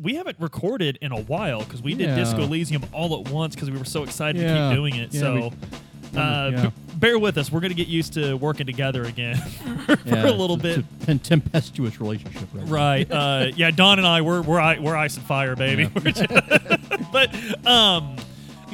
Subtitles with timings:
[0.00, 2.16] we haven't recorded in a while because we did Yeah.
[2.16, 5.14] Disco Elysium all at once because we were so excited to keep doing it.
[5.14, 5.34] Yeah, so.
[5.34, 5.52] we-
[6.18, 6.70] uh, yeah.
[6.94, 7.50] bear with us.
[7.50, 9.34] We're going to get used to working together again
[9.86, 11.08] for Yeah, a little it's bit.
[11.08, 12.48] a tempestuous relationship.
[12.52, 13.08] Right.
[13.08, 13.10] Right.
[13.10, 15.88] Uh, yeah, Don and I, we're we're we're ice and fire, baby.
[16.04, 16.26] Just-
[17.12, 18.14] but um,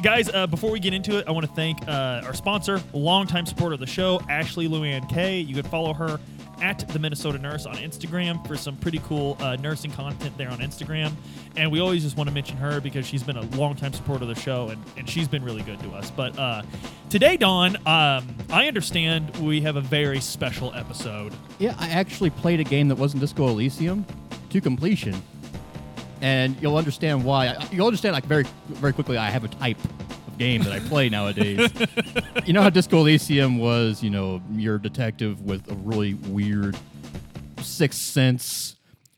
[0.03, 3.47] guys, uh, before we get into it, I want to thank uh, our sponsor, longtime
[3.47, 5.39] supporter of the show, Ashley Luann Kay.
[5.39, 6.19] You can follow her
[6.61, 10.59] at the Minnesota Nurse on Instagram for some pretty cool uh, nursing content there on
[10.59, 11.11] Instagram.
[11.55, 14.29] And we always just want to mention her because she's been a longtime supporter of
[14.29, 16.11] the show and, and she's been really good to us.
[16.11, 16.61] But uh,
[17.09, 21.33] today, Don, um, I understand we have a very special episode.
[21.59, 24.05] Yeah, I actually played a game that wasn't Disco Elysium
[24.49, 25.21] to completion,
[26.21, 27.55] and you'll understand why.
[27.71, 29.17] You'll understand like very, very quickly.
[29.17, 29.77] I have a type
[30.41, 31.69] game that I play nowadays.
[32.47, 36.75] you know how Disco Elysium was, you know, your detective with a really weird
[37.61, 38.75] sixth sense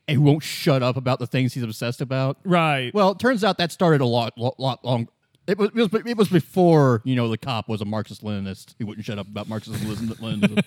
[0.10, 2.40] and who won't shut up about the things he's obsessed about.
[2.44, 2.94] Right.
[2.94, 5.08] Well, it turns out that started a lot, lot, lot long.
[5.48, 8.76] It was, it was it was before you know the cop was a Marxist Leninist
[8.80, 10.62] who wouldn't shut up about Marxist Leninism.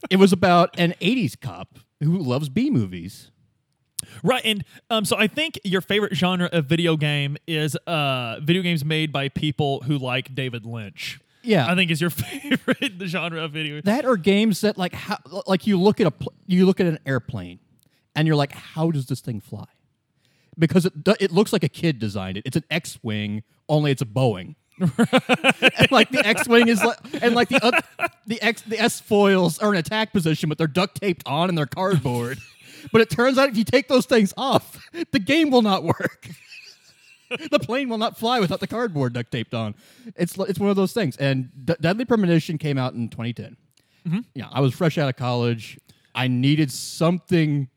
[0.10, 3.31] it was about an '80s cop who loves B movies.
[4.22, 8.62] Right, and um, so I think your favorite genre of video game is uh, video
[8.62, 11.20] games made by people who like David Lynch.
[11.42, 11.66] Yeah.
[11.70, 13.80] I think is your favorite the genre of video.
[13.80, 16.86] That are games that like how like you look at a pl- you look at
[16.86, 17.58] an airplane,
[18.14, 19.66] and you're like, how does this thing fly?
[20.58, 22.42] Because it do- it looks like a kid designed it.
[22.46, 24.54] It's an X-wing, only it's a Boeing.
[24.80, 29.58] and like the X-wing is like, and like the oth- the X the S foils
[29.58, 32.38] are in attack position, but they're duct taped on and they're cardboard.
[32.90, 36.28] But it turns out if you take those things off, the game will not work.
[37.50, 39.74] the plane will not fly without the cardboard duct taped on.
[40.16, 41.16] It's it's one of those things.
[41.16, 43.56] And D- Deadly Premonition came out in 2010.
[44.06, 44.18] Mm-hmm.
[44.34, 45.78] Yeah, I was fresh out of college.
[46.14, 47.68] I needed something.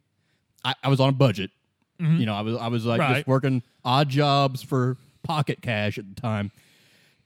[0.64, 1.52] I, I was on a budget.
[2.02, 2.18] Mm-hmm.
[2.18, 3.16] You know, I was I was like Right.
[3.18, 6.52] just working odd jobs for pocket cash at the time.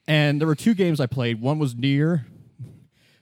[0.08, 1.40] And there were two games I played.
[1.42, 2.26] One was NieR,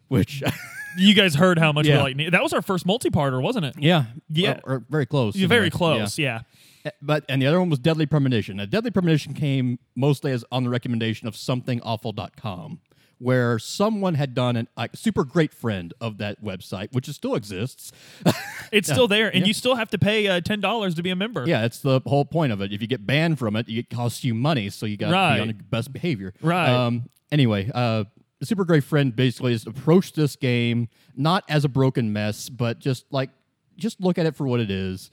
[0.08, 0.42] which
[0.98, 2.04] You guys heard how much Yeah.
[2.04, 3.76] we like that was our first multi-parter, wasn't it?
[3.78, 4.60] yeah, Yeah.
[4.64, 5.36] or, or very close.
[5.36, 6.42] You're very close, yeah.
[6.86, 6.92] Yeah.
[7.02, 8.58] But and the other one was Deadly Premonition.
[8.58, 12.80] Now, Deadly Premonition came mostly as on the recommendation of somethingawful.com,
[13.20, 17.92] where someone had done an like super great friend of that website, which still exists.
[18.70, 19.48] It's still there, and Yeah.
[19.48, 21.46] you still have to pay uh, ten dollars to be a member.
[21.48, 22.74] yeah, it's the whole point of it.
[22.74, 25.36] If you get banned from it, it costs you money, so you got to Right.
[25.38, 26.34] be on your best behavior.
[26.42, 26.70] Right.
[26.70, 31.70] Um, anyway, uh, the super great friend basically has approached this game not as a
[31.70, 33.30] broken mess, but just like
[33.78, 35.10] just look at it for what it is.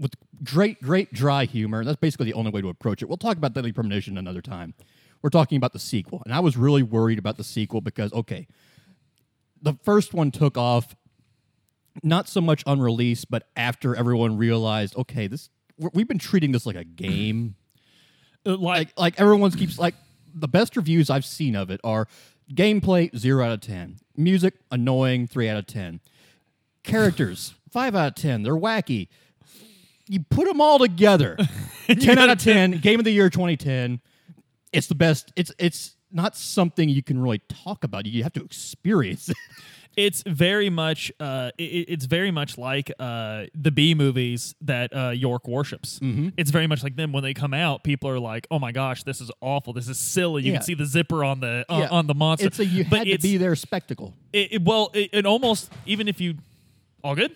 [0.00, 0.14] With
[0.44, 1.84] great, great dry humor.
[1.84, 3.08] That's basically the only way to approach it.
[3.08, 4.74] We'll talk about Deadly Premonition another time.
[5.22, 6.22] We're talking about the sequel.
[6.24, 8.46] And I was really worried about the sequel because, okay,
[9.60, 10.94] the first one took off
[12.04, 16.52] not so much on release, but after everyone realized, okay, this we- we've been treating
[16.52, 17.56] this like a game.
[18.46, 19.94] Uh, like, Like like everyone's keeps like
[20.32, 22.06] the best reviews I've seen of it are
[22.52, 26.00] gameplay zero out of ten, music annoying three out of ten,
[26.82, 28.42] characters five out of ten.
[28.42, 29.08] They're wacky.
[30.06, 31.36] You put them all together,
[31.86, 32.78] ten out of ten.
[32.78, 34.00] Game of the year 2010.
[34.72, 35.32] It's the best.
[35.36, 38.06] It's it's not something you can really talk about.
[38.06, 39.36] You have to experience it.
[39.98, 45.10] it's very much uh, it, it's very much like uh, the B movies that uh,
[45.10, 45.98] York worships.
[45.98, 46.28] Mm-hmm.
[46.36, 47.82] It's very much like them when they come out.
[47.82, 49.72] People are like, "Oh my gosh, this is awful.
[49.72, 50.58] This is silly." You Yeah.
[50.58, 51.88] can see the zipper on the on, Yeah.
[51.88, 52.46] on the monster.
[52.46, 54.14] It's a you but had to be there spectacle.
[54.32, 56.36] it, it- well, it, it almost even if you
[57.02, 57.34] all good.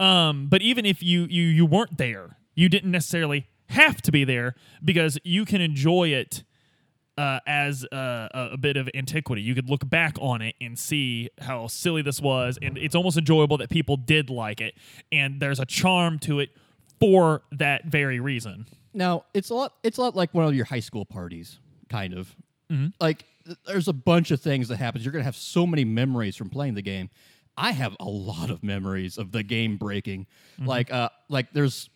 [0.00, 4.24] Um, but even if you you you weren't there, you didn't necessarily have to be
[4.24, 4.54] there
[4.84, 6.42] because you can enjoy it
[7.16, 9.42] uh, as uh, a, a bit of antiquity.
[9.42, 13.16] You could look back on it and see how silly this was, and it's almost
[13.16, 14.74] enjoyable that people did like it,
[15.12, 16.50] and there's a charm to it
[17.00, 18.66] for that very reason.
[18.92, 19.74] Now it's a lot.
[19.82, 21.58] It's a lot like one of your high school parties,
[21.88, 22.34] kind of.
[22.70, 22.88] Mm-hmm.
[23.00, 23.24] Like
[23.66, 25.04] there's a bunch of things that happens.
[25.04, 27.10] You're gonna have so many memories from playing the game.
[27.56, 30.26] I have a lot of memories of the game breaking.
[30.58, 30.68] Mm-hmm.
[30.68, 31.90] Like uh, like there's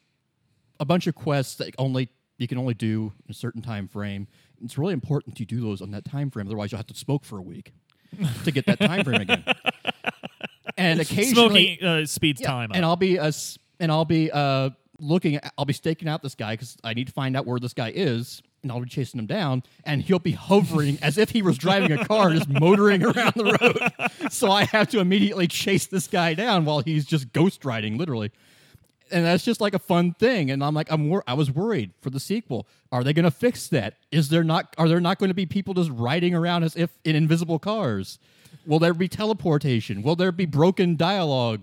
[0.80, 4.28] a bunch of quests that only you can only do in a certain time frame.
[4.65, 6.47] It's really important to do those on that time frame.
[6.47, 7.72] Otherwise, you'll have to smoke for a week
[8.45, 9.45] to get that time frame again.
[10.77, 12.71] And occasionally, Smoking uh, speeds yeah, time.
[12.72, 12.84] and.
[12.84, 14.71] I'll be uh, s- and I'll be uh,
[15.01, 15.34] looking.
[15.37, 17.72] At, I'll be staking out this guy because I need to find out where this
[17.72, 21.43] guy is, and I'll be chasing him down, and he'll be hovering as if he
[21.43, 24.31] was driving a car, just motoring around the road.
[24.33, 28.31] so I have to immediately chase this guy down while he's just ghost riding, literally.
[29.10, 31.93] And that's just like a fun thing, and I'm like, I'm wor- I was worried
[32.01, 32.66] for the sequel.
[32.93, 33.95] Are they going to fix that?
[34.10, 34.75] Is there not?
[34.78, 38.19] Are there not going to be people just riding around as if in invisible cars?
[38.68, 40.03] Will there be teleportation?
[40.03, 41.62] Will there be broken dialogue?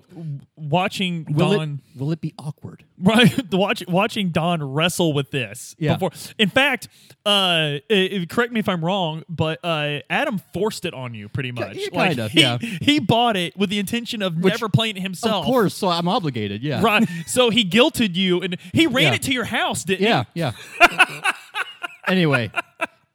[0.57, 2.83] Watching Will Don it will it be awkward?
[2.97, 5.93] right watch, watching Don wrestle with this Yeah.
[5.93, 6.09] before.
[6.39, 6.87] In fact,
[7.23, 11.29] uh, i- i- correct me if I'm wrong, but uh, Adam forced it on you
[11.29, 11.75] pretty much.
[11.75, 12.57] yeah, Like, kinda, he, yeah.
[12.57, 15.45] he bought it with the intention of never playing it himself.
[15.45, 16.63] Of course, so I'm obligated.
[16.63, 16.81] Yeah.
[16.81, 17.07] Right.
[17.27, 19.13] So he guilted you and he ran Yeah.
[19.13, 20.05] it to your house, didn't he?
[20.07, 20.53] Yeah, yeah.
[22.07, 22.51] anyway,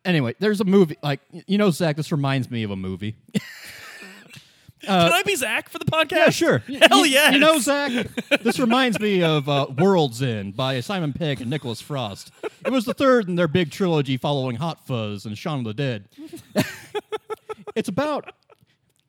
[0.05, 1.97] anyway, there's a movie like you know, Zach.
[1.97, 3.17] This reminds me of a movie.
[4.81, 4.87] He?
[4.87, 6.11] Can I be Zach for the podcast?
[6.17, 6.59] Yeah, sure.
[6.69, 7.33] Hell y- yes.
[7.35, 8.07] You know, Zach,
[8.43, 12.31] this reminds me of uh, World's End by Simon Pegg and Nicholas Frost.
[12.65, 15.75] It was the third in their big trilogy following Hot Fuzz and Shaun of the
[15.75, 16.09] Dead.
[17.75, 18.29] it's about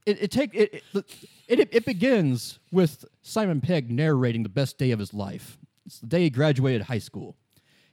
[0.06, 0.22] it.
[0.22, 0.84] It take it.
[0.94, 1.06] It,
[1.48, 1.70] it.
[1.72, 5.58] it begins with Simon Pegg narrating the best day of his life.
[5.86, 7.36] It's the day he graduated high school.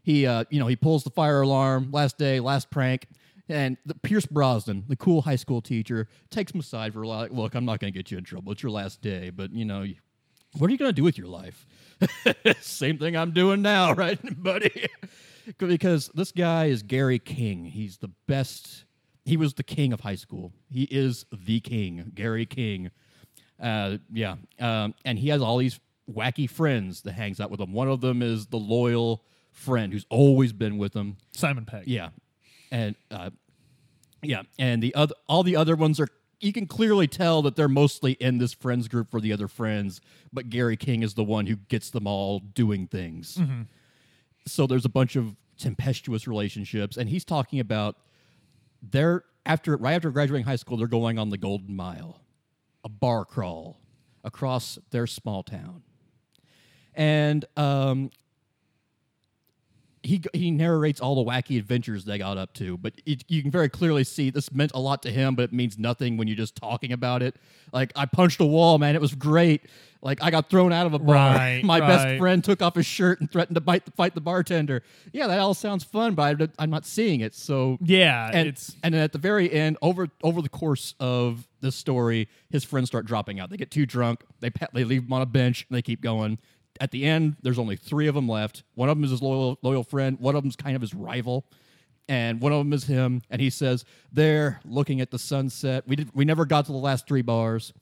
[0.03, 1.91] He, uh, you know, he pulls the fire alarm.
[1.93, 3.09] Last day, last prank.
[3.49, 7.31] And the Pierce Brosnan, the cool high school teacher, takes him aside for a like,
[7.31, 8.53] look, I'm not going to get you in trouble.
[8.53, 9.87] It's your last day, but you know,
[10.57, 11.67] what are you going to do with your life?
[12.61, 14.89] Same thing I'm doing now, right, buddy?
[15.59, 17.65] because this guy is Gary King.
[17.65, 18.85] He's the best.
[19.25, 20.53] He was the king of high school.
[20.71, 22.91] He is the king, Gary King.
[23.61, 25.81] Uh, yeah, um, and he has all these
[26.11, 27.73] wacky friends that hangs out with him.
[27.73, 31.17] One of them is the loyal friend who's always been with him.
[31.33, 31.87] Simon Pegg.
[31.87, 32.11] Yeah,
[32.71, 33.31] and uh,
[34.23, 36.09] yeah, and the other, all the other ones are.
[36.41, 40.01] You can clearly tell that they're mostly in this friends group for the other friends,
[40.33, 43.41] but Gary King is the one who gets them all doing things.
[44.47, 47.97] So there's a bunch of tempestuous relationships, and he's talking about
[48.81, 52.21] they're after right after graduating high school, they're going on the Golden Mile,
[52.85, 53.81] a bar crawl
[54.23, 55.83] across their small town,
[56.95, 58.11] and um,
[60.09, 63.51] he he narrates all the wacky adventures they got up to, but it, you can
[63.51, 66.37] very clearly see this meant a lot to him, but it means nothing when you're
[66.37, 67.37] just talking about it.
[67.75, 69.63] Like I punched a wall, man, it was great.
[70.01, 71.35] Like I got thrown out of a bar.
[71.35, 71.89] Right, My right.
[71.89, 74.83] best friend took off his shirt and threatened to bite the, fight the bartender.
[75.13, 77.35] Yeah, that all sounds fun, but I, I'm not seeing it.
[77.35, 81.47] So Yeah, and it's and then at the very end, over over the course of
[81.61, 83.51] this story, his friends start dropping out.
[83.51, 84.25] They get too drunk.
[84.41, 86.39] They they leave him on a bench and they keep going.
[86.81, 88.63] At the end, there's only three of them left.
[88.75, 90.19] One of them is his loyal loyal friend.
[90.21, 91.45] One of them's kind of his rival,
[92.09, 93.23] and one of them is him.
[93.31, 95.85] And he says, "There, looking at the sunset.
[95.87, 96.15] We did.
[96.15, 97.73] We never got to the last three bars.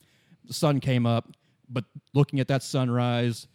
[0.45, 1.29] The sun came up,
[1.69, 1.85] but
[2.15, 3.49] looking at that sunrise,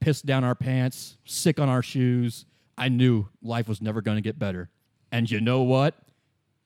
[0.00, 2.44] pissed down our pants, sick on our shoes.
[2.78, 4.68] I knew life was never going to get better.
[5.10, 5.94] And you know what?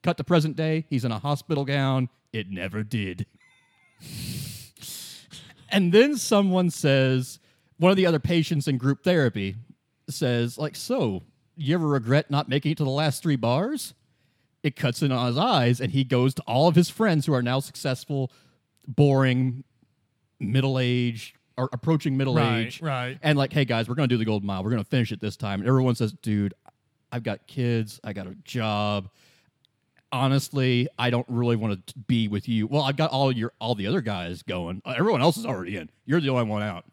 [0.03, 0.87] Cut to present day.
[0.89, 2.09] He's in a hospital gown.
[2.33, 3.27] It never did.
[5.71, 7.39] and then someone says,
[7.81, 9.57] one of the other patients in group therapy
[10.09, 11.23] says, like, so
[11.57, 13.95] you ever regret not making it to the last three bars?
[14.63, 17.33] It cuts in on his eyes, and he goes to all of his friends who
[17.33, 18.31] are now successful,
[18.87, 19.65] boring,
[20.39, 22.83] middle age or approaching middle Right, age.
[22.83, 23.19] right.
[23.23, 24.63] And like, hey guys, we're gonna do the golden mile.
[24.63, 25.61] We're gonna finish it this time.
[25.61, 26.53] And everyone says, dude,
[27.13, 29.09] I've got kids, I got a job.
[30.13, 32.67] Honestly, I don't really want to be with you.
[32.67, 34.83] Well, I've got all your all the other guys going.
[34.85, 35.89] Everyone else is already in.
[36.05, 36.85] You're the only one out.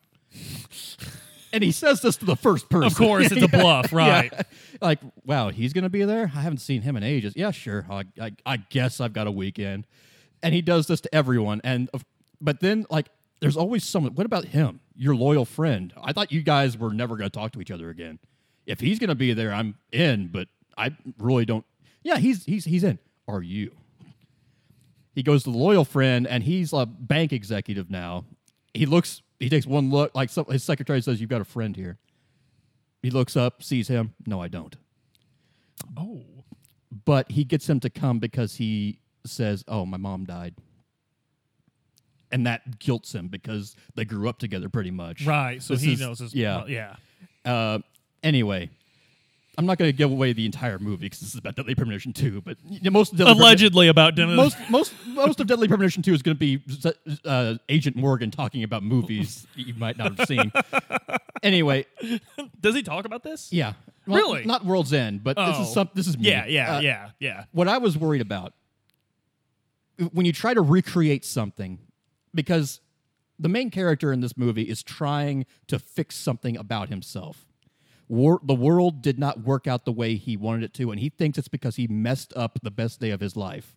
[1.53, 2.87] And he says this to the first person.
[2.87, 4.29] of course it's a bluff, right?
[4.31, 4.41] Yeah.
[4.81, 6.31] Like, wow, he's going to be there?
[6.35, 7.33] I haven't seen him in ages.
[7.35, 7.85] Yeah, sure.
[7.89, 9.87] I, I, I guess I've got a weekend.
[10.43, 11.61] And he does this to everyone.
[11.63, 11.89] And
[12.39, 13.07] But then, like,
[13.39, 14.13] there's always someone.
[14.15, 14.81] What about him?
[14.95, 15.93] Your loyal friend.
[16.01, 18.19] I thought you guys were never going to talk to each other again.
[18.65, 20.47] If he's going to be there, I'm in, but
[20.77, 21.65] I really don't.
[22.03, 22.99] Yeah, he's he's he's in.
[23.27, 23.71] Are you?
[25.13, 28.25] He goes to the loyal friend, and he's a bank executive now.
[28.73, 29.21] He looks.
[29.39, 30.15] He takes one look.
[30.15, 31.97] Like some, his secretary says, "You've got a friend here."
[33.03, 34.13] He looks up, sees him.
[34.25, 34.75] No, I don't.
[35.95, 36.23] Oh.
[37.05, 40.55] But he gets him to come because he says, "Oh, my mom died,"
[42.31, 45.25] and that guilts him because they grew up together pretty much.
[45.25, 45.61] Right.
[45.61, 46.65] So This he is- knows his yeah.
[46.65, 46.95] yeah.
[47.45, 47.79] Uh,
[48.23, 48.69] anyway,
[49.59, 52.13] I'm not going to give away the entire movie because this is about Deadly Premonition
[52.13, 52.57] 2, but
[52.91, 54.35] most of Deadly Premonition- Allegedly about Dennis.
[54.35, 56.61] most most most of Deadly Premonition Two is going to be
[57.25, 60.51] uh, Agent Morgan talking about movies you might not have seen.
[61.43, 61.85] anyway,
[62.61, 63.51] Does he talk about this?
[63.51, 63.73] yeah,
[64.05, 64.45] Well, Really?
[64.45, 65.61] not World's End, but this Oh.
[65.63, 65.89] is some.
[65.95, 66.29] This is me.
[66.29, 67.43] Yeah, yeah, Uh, yeah, yeah.
[67.51, 68.53] What I was worried about
[70.13, 71.79] when you try to recreate something,
[72.35, 72.79] because
[73.39, 77.46] the main character in this movie is trying to fix something about himself.
[78.09, 81.09] War, the world did not work out the way he wanted it to, and he
[81.09, 83.75] thinks it's because he messed up the best day of his life.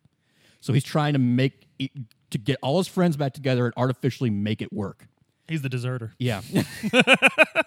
[0.61, 1.91] So he's trying to make it,
[2.31, 5.09] to get all his friends back together and artificially make it work.
[5.49, 6.13] He's the deserter.
[6.19, 6.43] Yeah.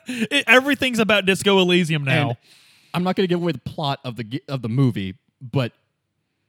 [0.08, 2.30] It- everything's about Disco Elysium now.
[2.30, 2.38] And
[2.94, 5.72] I'm not going to give away the plot of the of the movie, but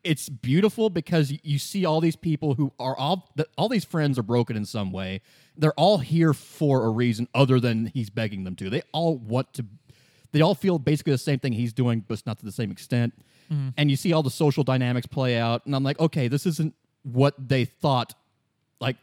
[0.03, 4.23] it's beautiful because you see all these people who are all all these friends are
[4.23, 5.23] broken in some way.
[5.57, 8.69] They're all here for a reason other than he's begging them to.
[8.71, 9.65] They all want to.
[10.35, 13.15] They all feel basically the same thing he's doing, but not to the same extent.
[13.53, 13.69] Mm-hmm.
[13.77, 16.75] And you see all the social dynamics play out, and I'm like, okay, this isn't
[17.05, 18.15] what they thought.
[18.81, 18.97] Like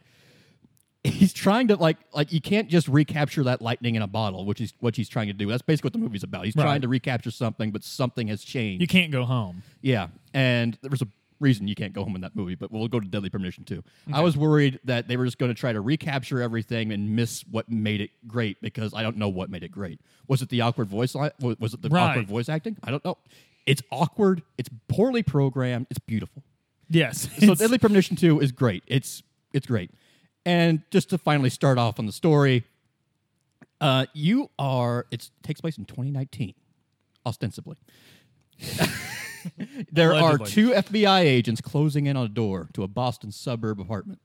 [1.04, 4.60] he's trying to like like you can't just recapture that lightning in a bottle, which
[4.60, 5.48] is what he's trying to do.
[5.48, 6.44] That's basically what the movie's about.
[6.44, 6.64] He's Right.
[6.64, 8.82] trying to recapture something, but something has changed.
[8.82, 9.62] You can't go home.
[9.80, 11.08] Yeah, and there was a
[11.42, 13.82] reason you can't go home in that movie, but we'll go to Deadly Premonition too.
[14.12, 17.42] I was worried that they were just going to try to recapture everything and miss
[17.50, 20.00] what made it great because I don't know what made it great.
[20.28, 21.14] Was it the awkward voice?
[21.14, 21.30] li-
[21.60, 22.10] Was it the Right.
[22.12, 22.76] awkward voice acting?
[22.82, 23.18] I don't know.
[23.66, 24.42] It's awkward.
[24.56, 25.86] It's poorly programmed.
[25.90, 26.42] It's beautiful.
[26.88, 27.28] Yes.
[27.40, 28.82] So Deadly Premonition 2 is great.
[28.86, 29.22] It's
[29.52, 29.90] it's great.
[30.46, 32.64] And just to finally start off on the story,
[33.80, 36.54] uh, you are it takes place in 2019,
[37.26, 37.76] ostensibly.
[39.92, 40.46] there Allegedly.
[40.46, 44.20] are two FBI agents closing in on a door to a Boston suburb apartment.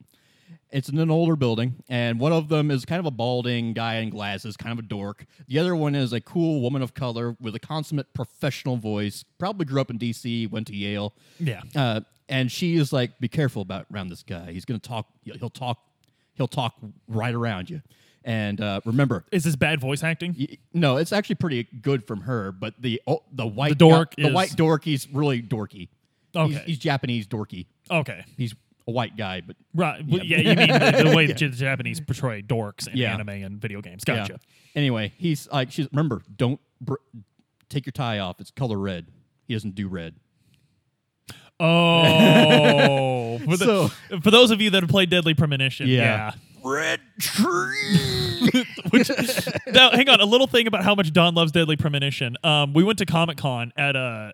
[0.70, 3.96] It's in an older building, and one of them is kind of a balding guy
[3.96, 5.24] in glasses, kind of a dork.
[5.46, 9.24] The other one is a cool woman of color with a consummate professional voice.
[9.38, 11.14] Probably grew up in D.C., went to Yale.
[11.40, 11.62] yeah.
[11.74, 14.52] Uh, and she is like, "Be careful about around this guy.
[14.52, 15.06] He's gonna talk.
[15.24, 15.78] He'll talk.
[16.34, 16.74] He'll talk
[17.06, 17.80] right around you."
[18.28, 20.36] And uh, remember, Is this bad voice acting?
[20.38, 22.52] y- no, it's actually pretty good from her.
[22.52, 25.88] But the oh, the white The dork guy- the is- white dork, he's really dorky.
[26.34, 26.62] He's, Okay.
[26.66, 27.64] he's Japanese dorky.
[27.90, 28.22] Okay.
[28.36, 28.54] He's
[28.86, 30.04] a white guy, but Right.
[30.06, 33.14] Yeah, yeah you mean the, the way the Japanese portray dorks in Yeah.
[33.14, 34.02] anime and video games.
[34.06, 34.16] yeah.
[34.16, 34.40] Gotcha.
[34.74, 36.94] Anyway, he's like, she's remember, don't br-
[37.70, 38.40] take your tie off.
[38.40, 39.06] It's color red.
[39.46, 40.16] He doesn't do red.
[41.60, 43.88] Oh, for, the, So-
[44.20, 46.02] for those of you that have played Deadly Premonition, Yeah.
[46.02, 46.32] yeah.
[46.64, 48.64] Red tree.
[48.90, 49.10] Which,
[49.68, 50.20] now, hang on.
[50.20, 52.36] A little thing about how much Don loves Deadly Premonition.
[52.42, 54.32] Um, we went to Comic Con at uh,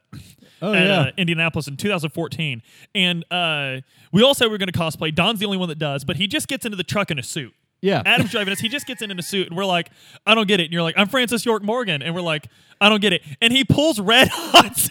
[0.63, 1.01] Oh, at yeah.
[1.01, 2.63] uh, Indianapolis in 2014,
[2.95, 3.81] and uh,
[4.13, 5.15] we all said we were going to cosplay.
[5.15, 7.23] Don's the only one that does, but he just gets into the truck in a
[7.23, 7.53] suit.
[7.83, 8.03] Yeah.
[8.07, 8.61] Adam's driving us.
[8.61, 9.91] He just gets in in a suit, and we're like,
[10.27, 10.65] I don't get it.
[10.65, 12.47] And you're like, I'm Francis York Morgan, and we're like,
[12.81, 13.21] I don't get it.
[13.43, 14.91] And he pulls red hots out of his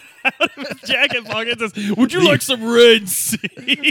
[0.86, 3.42] jacket pocket and says, Would you like some red seeds?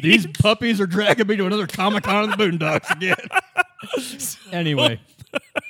[0.02, 3.16] These puppies are dragging me to another Comic Con in the Boondocks again.
[4.52, 5.00] anyway,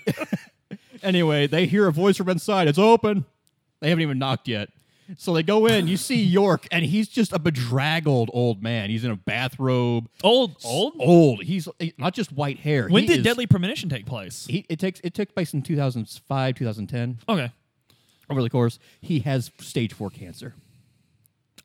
[1.03, 2.67] anyway, they hear a voice from inside.
[2.67, 3.25] It's open.
[3.79, 4.69] They haven't even knocked yet.
[5.17, 5.87] So they go in.
[5.87, 8.89] You see York, and he's just a bedraggled old man.
[8.89, 10.07] He's in a bathrobe.
[10.23, 10.93] old, old.
[10.97, 11.43] Old.
[11.43, 12.87] He's eh, not just white hair.
[12.87, 14.45] When He did is- Deadly Premonition take place?
[14.49, 17.19] He, it takes it took place in 2005, 2010.
[17.27, 17.51] Okay.
[18.29, 20.55] Over the course, he has stage four cancer.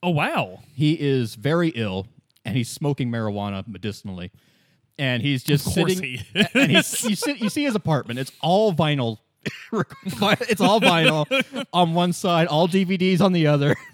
[0.03, 0.61] Oh wow.
[0.75, 2.07] He is very ill,
[2.45, 4.31] and he's smoking marijuana medicinally.
[4.99, 6.19] And he's just Of course sitting.
[6.35, 8.19] he and he's, you, sit, you see his apartment.
[8.19, 9.19] It's all vinyl.
[9.73, 11.27] it's all vinyl
[11.73, 13.75] on one side, all DVDs on the other.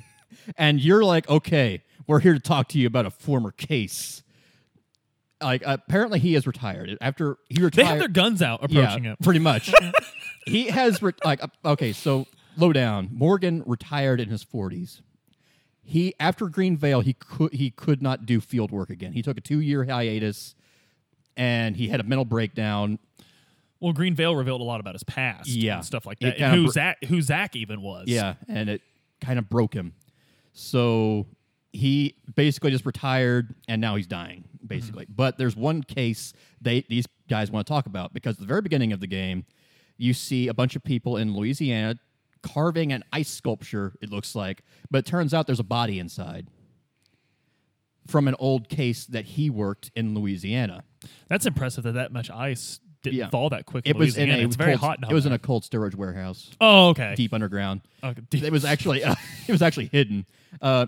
[0.59, 4.23] And you're like, okay, we're here to talk to you about a former case.
[5.43, 7.73] Like apparently he is retired after he retired.
[7.73, 9.17] They have their guns out approaching him.
[9.23, 9.73] pretty much.
[10.47, 12.27] he has re- like uh, okay, so
[12.59, 13.09] low down.
[13.11, 15.01] Morgan retired in his 40s.
[15.87, 19.13] He after Greenvale, he could he could not do field work again.
[19.13, 20.55] He took a two year hiatus,
[21.37, 22.99] and he had a mental breakdown.
[23.81, 25.77] Well, Greenvale revealed a lot about his past, Yeah.
[25.77, 28.05] and stuff like that, and who br- Zach, who Zach even was.
[28.09, 28.81] Yeah, and it
[29.21, 29.93] kind of broke him.
[30.55, 31.27] So
[31.73, 35.05] he basically just retired, and now he's dying, basically.
[35.05, 35.15] Mm-hmm.
[35.17, 38.63] But there's one case they these guys want to talk about because at the very
[38.63, 39.45] beginning of the game,
[39.99, 41.97] you see a bunch of people in Louisiana
[42.45, 43.95] carving an ice sculpture.
[44.03, 46.49] It looks like, but it turns out there's a body inside
[48.07, 50.85] from an old case that he worked in Louisiana.
[51.29, 53.29] that's impressive that that much ice didn't Yeah.
[53.29, 53.87] fall that quick.
[53.87, 54.43] It was in Louisiana.
[54.43, 55.01] a it's very cold, hot.
[55.03, 55.33] Down It was there.
[55.33, 57.15] in a cold storage warehouse oh okay.
[57.17, 57.81] deep underground.
[58.03, 58.43] Okay, deep.
[58.45, 59.03] It was actually
[59.49, 60.25] it was actually hidden.
[60.63, 60.87] Uh,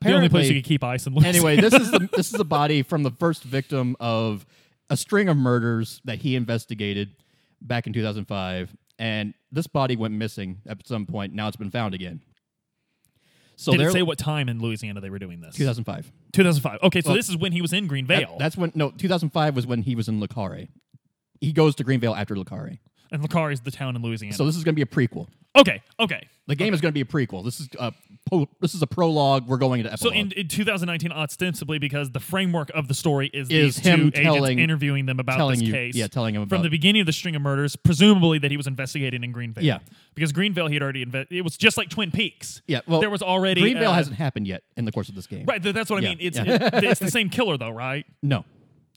[0.00, 1.14] the only place you could keep ice in.
[1.14, 1.36] Louisiana.
[1.36, 4.44] anyway, this is the this is a body from the first victim of
[4.90, 7.10] a string of murders that he investigated
[7.60, 11.32] back in 2005, and this body went missing at some point.
[11.34, 12.22] Now it's been found again.
[13.56, 15.54] So Did it say what time in Louisiana they were doing this?
[15.54, 16.10] 2005.
[16.32, 16.78] 2005.
[16.82, 19.54] Okay, so Well, this is when he was in Green That- that's when no 2005
[19.54, 20.68] was when he was in Le Carre.
[21.40, 22.78] He goes to Greenvale after Le Carre.
[23.12, 24.34] And Le Carre is the town in Louisiana.
[24.34, 25.28] So this is going to be a prequel.
[25.56, 26.26] okay, okay.
[26.48, 27.44] The game is going to be a prequel.
[27.44, 27.92] This is a
[28.28, 29.46] po- this is a prologue.
[29.46, 33.48] We're going into So in, in 2019, ostensibly because the framework of the story is,
[33.48, 35.94] Is these him two telling- agents interviewing them about this you- case.
[35.94, 38.66] yeah, telling him from the beginning of the string of murders, presumably that he was
[38.66, 39.62] investigating in Greenvale.
[39.62, 39.78] Yeah.
[40.14, 42.60] because Greenvale he had already inve- It was just like Twin Peaks.
[42.66, 45.26] yeah, well, there was already Greenvale uh, hasn't happened yet in the course of this
[45.28, 45.44] game.
[45.46, 46.18] Right, th- that's what I Yeah, mean.
[46.22, 46.70] It's yeah.
[46.72, 48.04] it- it's the same killer though, right?
[48.22, 48.44] No.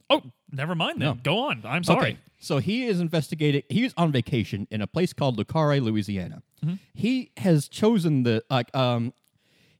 [0.10, 0.22] Oh,
[0.56, 1.08] never mind then.
[1.08, 1.14] No.
[1.22, 1.64] Go on.
[1.66, 2.00] I'm sorry.
[2.00, 2.18] Okay.
[2.40, 3.64] So he is investigating.
[3.70, 6.44] He's on vacation in a place called Le Carre, Louisiana.
[6.64, 6.76] Mm-hmm.
[6.94, 8.76] He has chosen the like.
[8.76, 9.14] Um,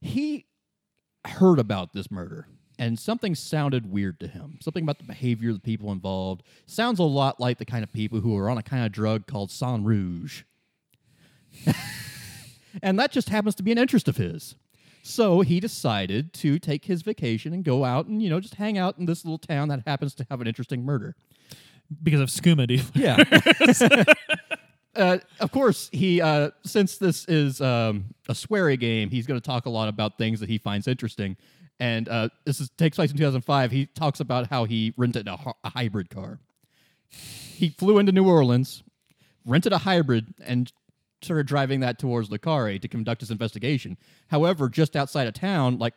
[0.00, 0.46] he
[1.26, 4.58] heard about this murder, and something sounded weird to him.
[4.60, 7.92] Something about the behavior of the people involved sounds a lot like the kind of
[7.92, 10.42] people who are on a kind of drug called Sang Rouge.
[12.82, 14.56] and that just happens to be an interest of his.
[15.06, 18.76] So he decided to take his vacation and go out and, you know, just hang
[18.76, 21.14] out in this little town that happens to have an interesting murder.
[22.02, 22.84] because of skooma deal.
[22.94, 23.22] Yeah.
[24.96, 29.46] uh, of course, he uh, since this is um, a Swery game, he's going to
[29.46, 31.36] talk a lot about things that he finds interesting.
[31.78, 33.70] And uh, this is, takes place in 2005.
[33.70, 36.40] He talks about how he rented a, a hybrid car.
[37.10, 38.82] He flew into New Orleans,
[39.44, 40.72] rented a hybrid, and
[41.26, 43.96] started driving that towards Le Carre to conduct his investigation.
[44.28, 45.94] However, just outside of town, like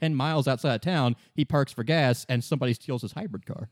[0.00, 3.68] 10 miles outside of town, he parks for gas and somebody steals his hybrid car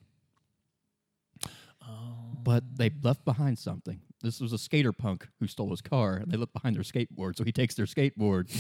[1.88, 2.38] oh.
[2.42, 4.00] but they left behind something.
[4.22, 7.36] This was a skater punk who stole his car, and they left behind their skateboard.
[7.36, 8.50] So he takes their skateboard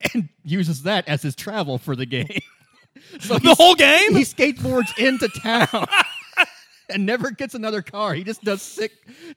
[0.14, 2.40] and uses that as his travel for the game.
[3.20, 4.14] so The whole game?
[4.14, 5.86] he skateboards into town.
[6.88, 8.14] And never gets another car.
[8.14, 8.92] He just does sick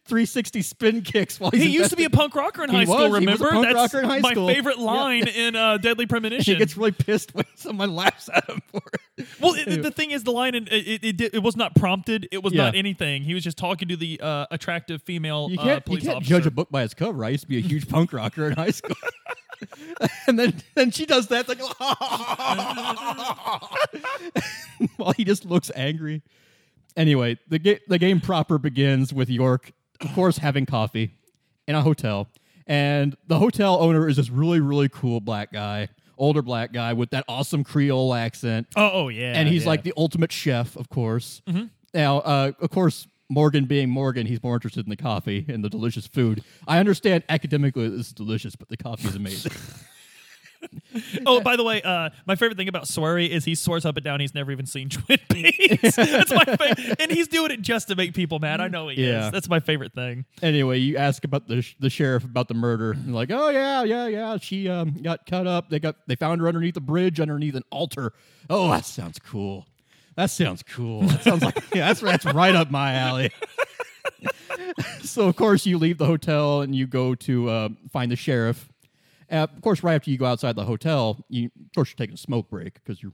[0.05, 3.09] 360 spin kicks while he's He used to be a punk rocker in high school.
[3.09, 3.49] Was Remember?
[3.49, 4.47] punk That's rocker in high my school.
[4.47, 4.83] favorite Yeah.
[4.83, 6.53] line in uh, Deadly Premonition.
[6.53, 9.25] He gets really pissed when someone laughs at him for it.
[9.41, 12.27] Well, it, the thing is, the line in, it, it, it, it was not prompted.
[12.31, 12.65] It was Yeah.
[12.65, 13.23] not anything.
[13.23, 16.17] He was just talking to the uh, attractive female You uh, can't, you police can't
[16.17, 16.29] officer.
[16.29, 17.25] judge a book by its cover.
[17.25, 18.95] I used to be a huge punk rocker in high school.
[20.27, 21.59] and then then she does that like
[24.97, 26.21] while he just looks angry.
[26.98, 31.13] Anyway, the ga- the game proper begins with York, of course, having coffee
[31.67, 32.27] in a hotel,
[32.67, 37.12] and the hotel owner is this really really cool black guy, older black guy with
[37.12, 39.34] that awesome Creole accent Oh, oh yeah.
[39.36, 39.69] and he's yeah.
[39.69, 41.41] like the ultimate chef, of course.
[41.93, 45.69] Now, uh, of course, Morgan being Morgan, he's more interested in the coffee and the
[45.69, 46.43] delicious food.
[46.67, 49.51] I understand academically this is delicious, but the coffee is amazing.
[51.25, 54.03] Oh, by the way, uh, my favorite thing about Swery is he swears up and
[54.03, 55.95] down he's never even seen Twin Peaks.
[55.95, 58.59] That's my favorite, and he's doing it just to make people mad.
[58.59, 59.27] I know he Yeah.
[59.27, 59.31] is.
[59.31, 60.25] That's my favorite thing.
[60.41, 63.83] anyway, you ask about the sh- the sheriff about the murder, and like, oh yeah,
[63.83, 65.69] yeah, yeah, she um, got cut up.
[65.69, 68.13] They got they found her underneath a bridge, underneath an altar.
[68.49, 69.65] Oh, that sounds cool.
[70.15, 71.03] That sounds cool.
[71.03, 73.31] That sounds like yeah, that's that's right up my alley.
[75.01, 78.69] so of course you leave the hotel and you go to uh, find the sheriff.
[79.31, 82.15] Uh, of course, right after you go outside the hotel, you of course you're taking
[82.15, 83.13] a smoke break because you're,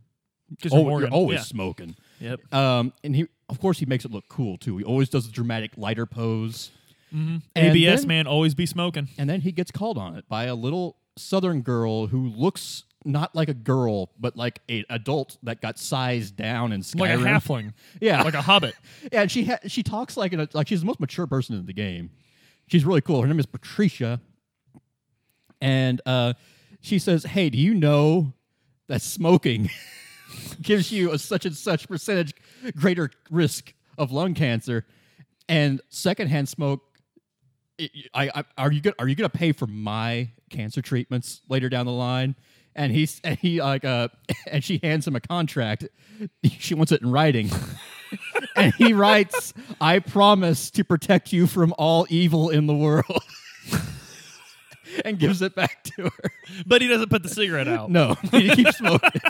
[0.71, 1.43] oh, you're you're always Yeah.
[1.43, 1.95] smoking.
[2.19, 2.53] Yep.
[2.53, 4.77] Um, and he, of course, he makes it look cool too.
[4.77, 6.71] He always does the dramatic lighter pose.
[7.11, 9.07] And ABS then- man always be smoking.
[9.17, 13.33] and then he gets called on it by a little southern girl who looks not
[13.35, 16.99] like a girl, but like an adult that got sized down in Skyrim.
[16.99, 17.73] Like a halfling.
[18.01, 18.21] Yeah.
[18.23, 18.75] Like a hobbit.
[19.13, 21.65] Yeah, and she ha- she talks like an, like she's the most mature person in
[21.67, 22.09] the game.
[22.67, 23.21] She's really cool.
[23.21, 24.19] Her name is Patricia,
[25.65, 26.33] and uh,
[26.79, 28.33] she says, "Hey, do you know
[28.87, 29.71] that smoking
[30.61, 32.33] gives you a such and such percentage
[32.77, 34.85] greater risk of lung cancer,
[35.49, 36.83] and secondhand smoke?
[38.13, 38.93] I, I, are you good?
[38.99, 42.35] Are you going to pay for my cancer treatments later down the line?"
[42.75, 44.09] And he's and he like uh
[44.47, 45.87] and she hands him a contract.
[46.43, 47.49] She wants it in writing
[48.55, 53.23] and he writes, I promise to protect you from all evil in the world.
[55.05, 56.31] and gives it back to her.
[56.65, 57.89] But he doesn't put the cigarette out.
[57.89, 59.21] No, he keeps smoking.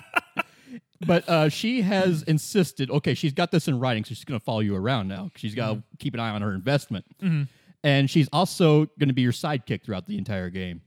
[1.05, 4.43] But uh, she has insisted, okay, she's got this in writing, so she's going to
[4.43, 5.29] follow you around now.
[5.35, 7.05] She's got to keep an eye on her investment.
[7.83, 10.81] And she's also going to be your sidekick throughout the entire game.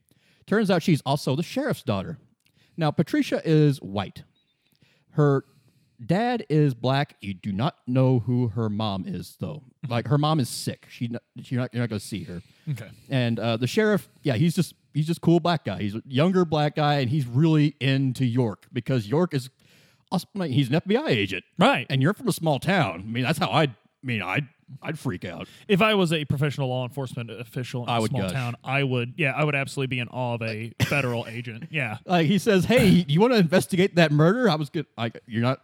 [0.46, 2.18] Turns out she's also the sheriff's daughter.
[2.76, 4.24] Now, Patricia is white.
[5.10, 5.44] Her
[6.04, 7.16] dad is black.
[7.20, 9.62] You do not know who her mom is, though.
[9.88, 10.86] Like her mom is sick.
[10.90, 12.42] She, not, you're not, you're not going to see her.
[12.70, 12.88] Okay.
[13.08, 15.80] And uh, the sheriff, yeah, he's just he's just cool black guy.
[15.80, 19.48] He's a younger black guy, and he's really into York because York is,
[20.12, 21.86] he's an FBI agent, Right.
[21.90, 23.00] and you're from a small town.
[23.06, 24.46] I mean, that's how I'd I mean I'd
[24.82, 25.48] I'd freak out.
[25.66, 28.32] If I was a professional law enforcement official in I a would small gush.
[28.32, 31.68] town, I would, yeah, I would absolutely be in awe of a federal agent.
[31.70, 31.96] Yeah.
[32.04, 34.86] Like he says, "Hey, you want to investigate that murder?" I was good.
[34.96, 35.60] Like you're not.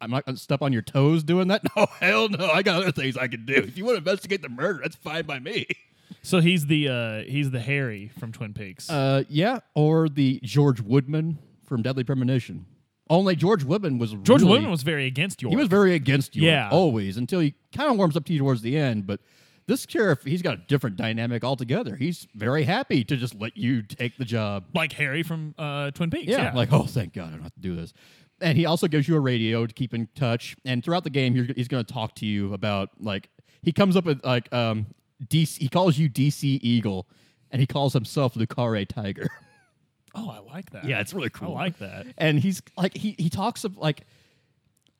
[0.00, 1.62] I'm not going to step on your toes doing that.
[1.76, 2.46] No, hell no.
[2.50, 3.54] I got other things I can do.
[3.54, 5.66] If you want to investigate the murder, that's fine by me.
[6.22, 8.88] So he's the uh he's the Harry from Twin Peaks.
[8.90, 12.66] Uh, yeah, or the George Woodman from Deadly Premonition.
[13.10, 15.50] Only George Woodman was George really, Woodman was very against York.
[15.50, 16.68] He was very against you, Yeah.
[16.70, 19.06] always until he kind of warms up to you towards the end.
[19.06, 19.20] But
[19.66, 21.94] this sheriff, he's got a different dynamic altogether.
[21.96, 24.64] He's very happy to just let you take the job.
[24.74, 26.26] like Harry from uh, Twin Peaks.
[26.26, 26.52] Yeah, Yeah.
[26.54, 27.92] like oh, thank God, I don't have to do this.
[28.40, 30.56] And he also gives you a radio to keep in touch.
[30.64, 33.28] And throughout the game, he's, he's going to talk to you about like
[33.62, 34.86] he comes up with like um
[35.26, 35.58] DC.
[35.58, 37.08] He calls you DC Eagle,
[37.50, 39.28] and he calls himself Le Carre Tiger.
[40.14, 40.84] Oh, I like that.
[40.84, 41.54] Yeah, it's really cool.
[41.54, 42.06] I like that.
[42.16, 44.04] and he's like he he talks of like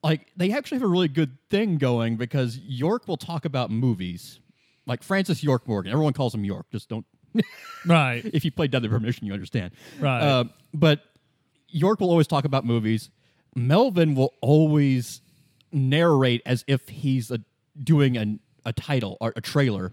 [0.05, 4.39] like they actually have a really good thing going because York will talk about movies
[4.87, 5.91] like Francis York Morgan.
[5.93, 6.67] Everyone calls him York.
[6.71, 7.07] Just don't.
[7.87, 8.23] Right.
[8.27, 9.73] if you played Deadly Premonition, you understand.
[9.99, 10.21] Right.
[10.21, 11.01] Uh, but
[11.69, 13.11] York will always talk about movies.
[13.67, 15.21] Melvin will always
[15.73, 17.41] narrate as if he's a,
[17.83, 19.93] doing an, a title or a trailer.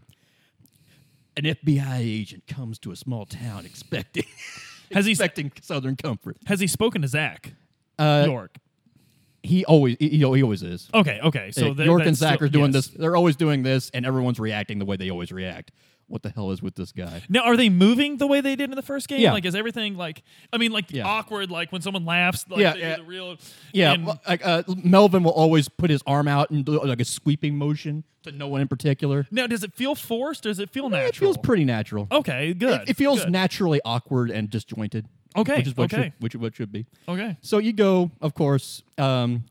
[1.37, 4.23] An FBI agent comes to a small town expecting
[4.91, 6.37] Has he- expecting Southern comfort.
[6.45, 7.53] Has he spoken to Zach
[7.99, 8.55] Uh, York?
[9.43, 10.89] he always he, he always is.
[10.93, 11.19] Okay.
[11.23, 11.51] Okay.
[11.51, 12.87] So Uh, that- York and that's Zach still- are doing yes.
[12.87, 12.95] this.
[12.97, 15.71] They're always doing this, and everyone's reacting the way they always react.
[16.07, 17.23] What the hell is with this guy?
[17.29, 19.19] Now, are they moving the way they did in the first game?
[19.21, 19.33] Yeah.
[19.33, 20.21] Like, is everything like?
[20.53, 21.05] I mean, like Yeah.
[21.07, 22.45] awkward, like when someone laughs.
[22.47, 22.97] Like, Yeah, yeah.
[23.05, 23.37] real.
[23.73, 27.05] Yeah, well, like uh, Melvin will always put his arm out and do like a
[27.05, 29.25] sweeping motion to no one in particular.
[29.31, 31.09] now, does it feel forced or does it feel natural?
[31.09, 32.07] It feels pretty natural.
[32.11, 32.53] Okay.
[32.53, 32.81] Good.
[32.83, 33.31] It, it feels good.
[33.31, 35.07] naturally awkward and disjointed.
[35.37, 36.03] Okay, which is what okay.
[36.03, 36.85] should, which is what should be.
[37.09, 37.35] Okay.
[37.41, 39.43] So you go, of course, um,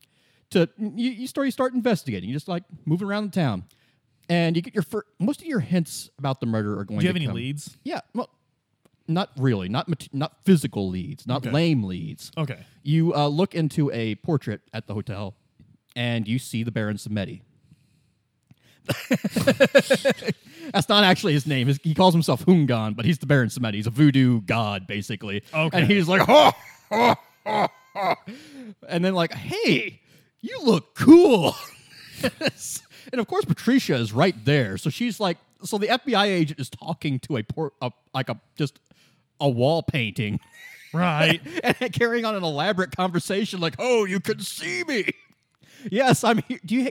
[0.51, 2.29] to you, you start you start investigating.
[2.31, 3.65] You just like moving around the town,
[4.29, 6.99] and you get your fir- most of your hints about the murder are going.
[6.99, 7.03] To.
[7.03, 7.77] Do you have any come- leads?
[7.85, 8.31] Yeah, well,
[9.07, 11.51] not really, not mat- not physical leads, not Okay.
[11.51, 12.31] lame leads.
[12.37, 12.59] Okay.
[12.83, 15.35] You uh, look into a portrait at the hotel,
[15.95, 17.43] and you see the Baron Samedi.
[20.73, 21.67] That's not actually his name.
[21.69, 23.75] His- he calls himself Hungan, but he's the Baron Samedi.
[23.75, 25.43] He's a voodoo god, basically.
[25.53, 25.79] Okay.
[25.79, 26.53] And he's like, oh,
[28.89, 30.01] and then like, hey,
[30.41, 31.55] you look cool.
[33.13, 34.79] and of course, Patricia is right there.
[34.79, 38.41] So she's like, so the FBI agent is talking to a port, a, like a
[38.57, 38.79] just
[39.41, 40.41] a wall painting
[40.95, 41.41] Right.
[41.65, 45.07] and carrying on an elaborate conversation like, "Oh, you can see me."
[45.91, 46.61] Yes, I'm here.
[46.65, 46.91] Do you,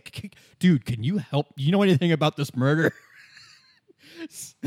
[0.60, 0.86] dude?
[0.86, 1.56] Can you help?
[1.56, 2.94] Do you know anything about this murder?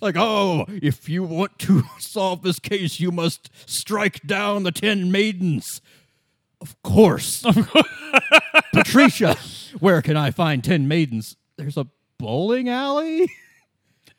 [0.00, 5.12] like, oh, if you want to solve this case, you must strike down the ten
[5.12, 5.80] maidens.
[6.60, 7.44] Of course,
[8.84, 9.36] Patricia.
[9.80, 11.36] Where can I find ten maidens?
[11.56, 11.86] There's a
[12.18, 13.30] bowling alley.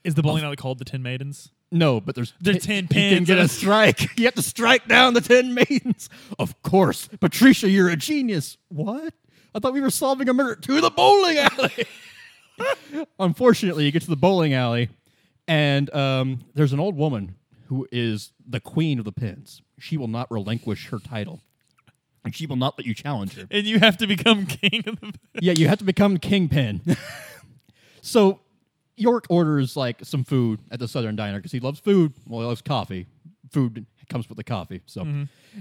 [0.03, 1.51] Is the bowling alley called the Ten Maidens?
[1.71, 4.09] No, but there's ten- 10 You can pins get a strike.
[4.17, 6.09] You have to strike down the ten maidens.
[6.37, 8.57] Of course, Patricia, you're a genius.
[8.69, 9.13] What?
[9.53, 11.85] I thought we were solving a murder to the bowling alley.
[13.19, 14.89] Unfortunately, you get to the bowling alley,
[15.47, 17.35] and um, there's an old woman
[17.67, 19.61] who is the queen of the pins.
[19.79, 21.41] She will not relinquish her title,
[22.25, 23.47] and she will not let you challenge her.
[23.49, 25.13] And you have to become king of the.
[25.41, 26.81] Yeah, you have to become kingpin.
[28.01, 28.39] so
[28.97, 32.13] York orders like some food at the Southern Diner because he loves food.
[32.27, 33.07] Well, he loves coffee.
[33.51, 34.81] Food comes with the coffee.
[34.85, 35.05] So,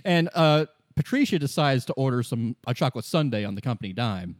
[0.05, 4.37] and uh, Patricia decides to order some a chocolate sundae on the company dime.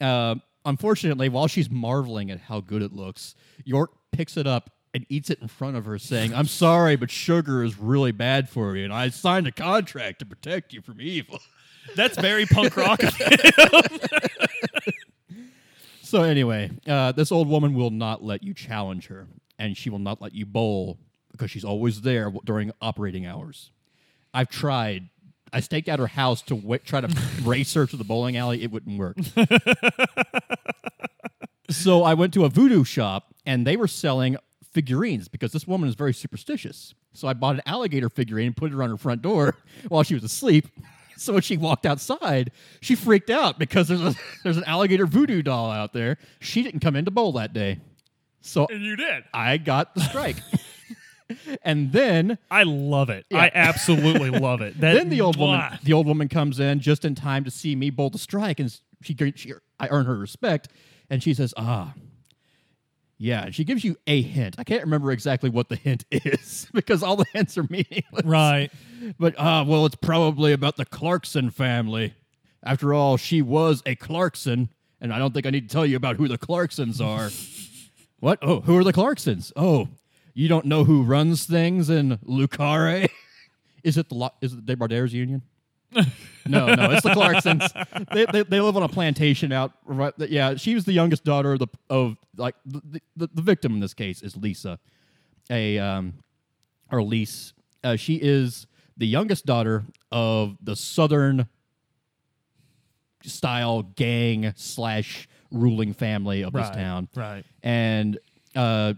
[0.00, 0.34] Uh,
[0.64, 3.34] unfortunately, while she's marveling at how good it looks,
[3.64, 7.10] York picks it up and eats it in front of her, saying, "I'm sorry, but
[7.10, 11.00] sugar is really bad for you, and I signed a contract to protect you from
[11.00, 11.38] evil."
[11.96, 13.00] That's very punk rock.
[16.02, 19.28] So anyway, uh, this old woman will not let you challenge her,
[19.60, 20.98] and she will not let you bowl
[21.30, 23.70] because she's always there w- during operating hours.
[24.34, 25.08] I've tried.
[25.52, 28.60] I staked out her house to w- try to race her to the bowling alley.
[28.64, 29.18] It wouldn't work.
[31.70, 34.36] so I went to a voodoo shop, and they were selling
[34.72, 36.94] figurines because this woman is very superstitious.
[37.12, 39.56] So I bought an alligator figurine and put it on her front door
[39.88, 40.66] while she was asleep.
[41.16, 45.42] So when she walked outside, she freaked out because there's a there's an alligator voodoo
[45.42, 46.16] doll out there.
[46.38, 47.78] She didn't come into bowl that day.
[48.40, 49.24] So and you did.
[49.34, 50.38] I got the strike.
[51.62, 53.26] and then I love it.
[53.30, 54.80] I absolutely love it.
[54.80, 57.76] That, then the old woman the old woman comes in just in time to see
[57.76, 60.68] me bowl the strike and she, she I earn her respect
[61.10, 61.92] and she says, "Ah,
[63.20, 64.56] yeah." She gives you a hint.
[64.58, 68.24] I can't remember exactly what the hint is because all the hints are meaningless.
[68.24, 68.70] Right.
[69.18, 72.14] But ah, well, it's probably about the Clarkson family.
[72.62, 75.96] After all, she was a Clarkson, and I don't think I need to tell you
[75.96, 77.30] about who the Clarksons are.
[78.20, 78.38] what?
[78.42, 79.52] Oh, who are the Clarksons?
[79.54, 79.88] Oh,
[80.34, 83.06] you don't know who runs things in Le Carre?
[83.82, 85.42] Is it the Lo- is it the Desbardaires Union?
[86.46, 87.68] No, no, it's the Clarksons.
[88.12, 90.12] They, they, they live on a plantation out right.
[90.18, 93.80] Yeah, she was the youngest daughter of the of like the, the, the victim in
[93.80, 94.78] this case is Lisa,
[95.50, 96.14] a um,
[96.90, 97.52] or Lise.
[97.84, 101.48] Uh, she is the youngest daughter of the Southern
[103.22, 107.44] style gang slash ruling family of this town, Right.
[107.62, 108.18] and
[108.56, 108.94] uh,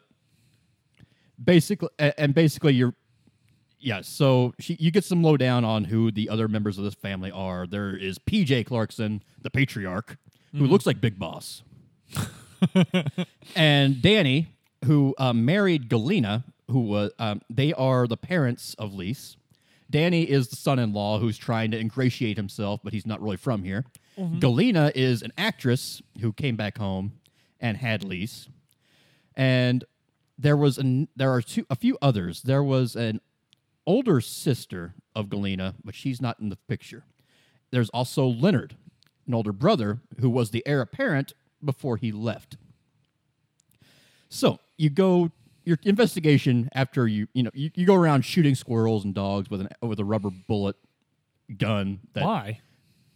[1.43, 2.95] basically, and basically, you're
[3.83, 4.01] yeah.
[4.03, 7.67] So she, you get some lowdown on who the other members of this family are.
[7.67, 10.17] There is PJ Clarkson, the patriarch,
[10.57, 11.63] who looks like Big Boss,
[13.57, 19.37] and Danny, who uh, married Galena, who was um, they are the parents of Lise.
[19.91, 23.85] Danny is the son-in-law who's trying to ingratiate himself, but he's not really from here.
[24.41, 27.13] Galena is an actress who came back home
[27.61, 28.49] and had Lise,
[29.35, 29.85] and
[30.39, 32.43] there was an there are two a few others.
[32.43, 33.21] There was an
[33.87, 37.05] older sister of Galena, but she's not in the picture.
[37.71, 38.77] There's also Leonard,
[39.27, 41.33] an older brother who was the heir apparent
[41.65, 42.57] before he left.
[44.29, 45.31] So you go
[45.65, 49.61] your investigation after you you know you, you go around shooting squirrels and dogs with
[49.61, 50.77] an with a rubber bullet
[51.57, 52.61] gun that Why?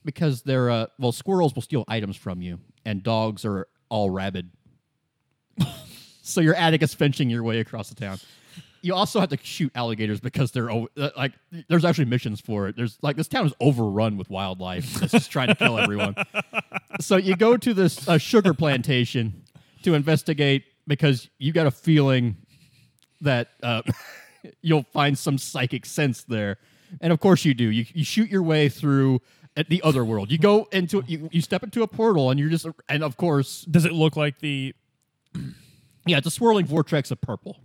[0.05, 4.51] because they're uh well squirrels will steal items from you and dogs are all rabid
[6.23, 8.19] so you're atticus finching your way across the town
[8.83, 10.87] you also have to shoot alligators because they're uh,
[11.17, 11.33] like
[11.69, 15.31] there's actually missions for it there's like this town is overrun with wildlife that's just
[15.31, 16.15] trying to kill everyone
[17.01, 19.43] so you go to this uh, sugar plantation
[19.83, 22.37] to investigate because you got a feeling
[23.21, 23.83] that uh,
[24.63, 26.59] you'll find some psychic sense there.
[27.01, 27.71] And of course you do.
[27.71, 29.21] You, you shoot your way through
[29.57, 30.31] at the other world.
[30.31, 33.63] You go into you, you step into a portal and you're just and of course
[33.63, 34.75] Does it look like the?
[36.07, 37.57] yeah, it's a swirling vortex of purple.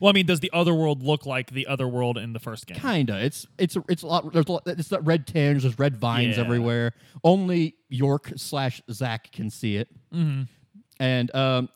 [0.00, 2.66] Well, I mean, does the other world look like the other world in the first
[2.66, 2.78] game?
[2.78, 3.24] Kinda.
[3.24, 4.32] It's it's it's a lot.
[4.32, 5.62] There's a lot, it's that red tinge.
[5.62, 6.44] There's red vines Yeah.
[6.44, 6.92] everywhere.
[7.22, 10.42] Only York slash Zach can see it, mm-hmm.
[11.00, 11.68] and um,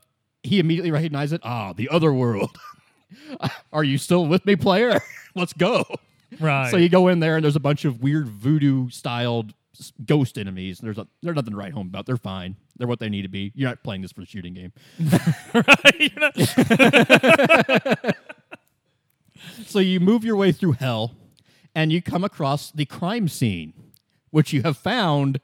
[0.42, 1.40] he immediately recognizes it.
[1.44, 2.56] Ah, the other world.
[3.72, 5.00] Are you still with me, player?
[5.34, 5.84] Let's go.
[6.40, 6.70] Right.
[6.70, 9.54] So you go in there, and there's a bunch of weird voodoo styled
[10.04, 10.78] ghost enemies.
[10.78, 12.06] There's a, there's nothing to write home about.
[12.06, 12.56] They're fine.
[12.76, 13.52] They're what they need to be.
[13.54, 14.72] You're not playing this for the shooting game.
[15.54, 16.12] right.
[19.66, 21.14] So you move your way through hell,
[21.74, 23.72] and you come across the crime scene,
[24.30, 25.40] which you have found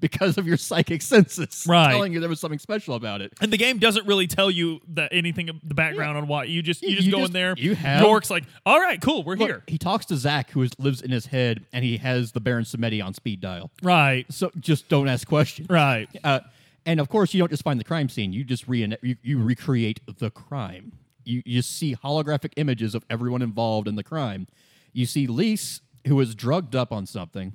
[0.00, 1.90] because of your psychic senses, Right.
[1.90, 3.32] telling you there was something special about it.
[3.40, 6.62] and the game doesn't really tell you that anything of the background on why you
[6.62, 7.54] just you just you go just- in there.
[7.56, 9.62] you have- York's like, all right, cool, we're Look, here.
[9.66, 12.64] he talks to Zach, who is, lives in his head, and he has the Baron
[12.64, 13.70] Samedi on speed dial.
[13.82, 14.24] Right.
[14.32, 15.68] So just don't ask questions.
[15.68, 16.08] Right.
[16.22, 16.40] Uh,
[16.86, 19.42] and of course, you don't just find the crime scene; you just re- you, you
[19.42, 20.92] recreate the crime.
[21.24, 24.46] You you see holographic images of everyone involved in the crime.
[24.94, 27.52] You see Lise, who is drugged up on something.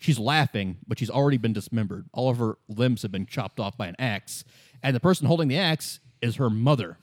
[0.00, 2.06] She's laughing, but she's already been dismembered.
[2.12, 4.44] All of her limbs have been chopped off by an axe,
[4.82, 6.96] and the person holding the axe is her mother,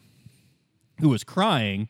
[0.99, 1.89] who is crying.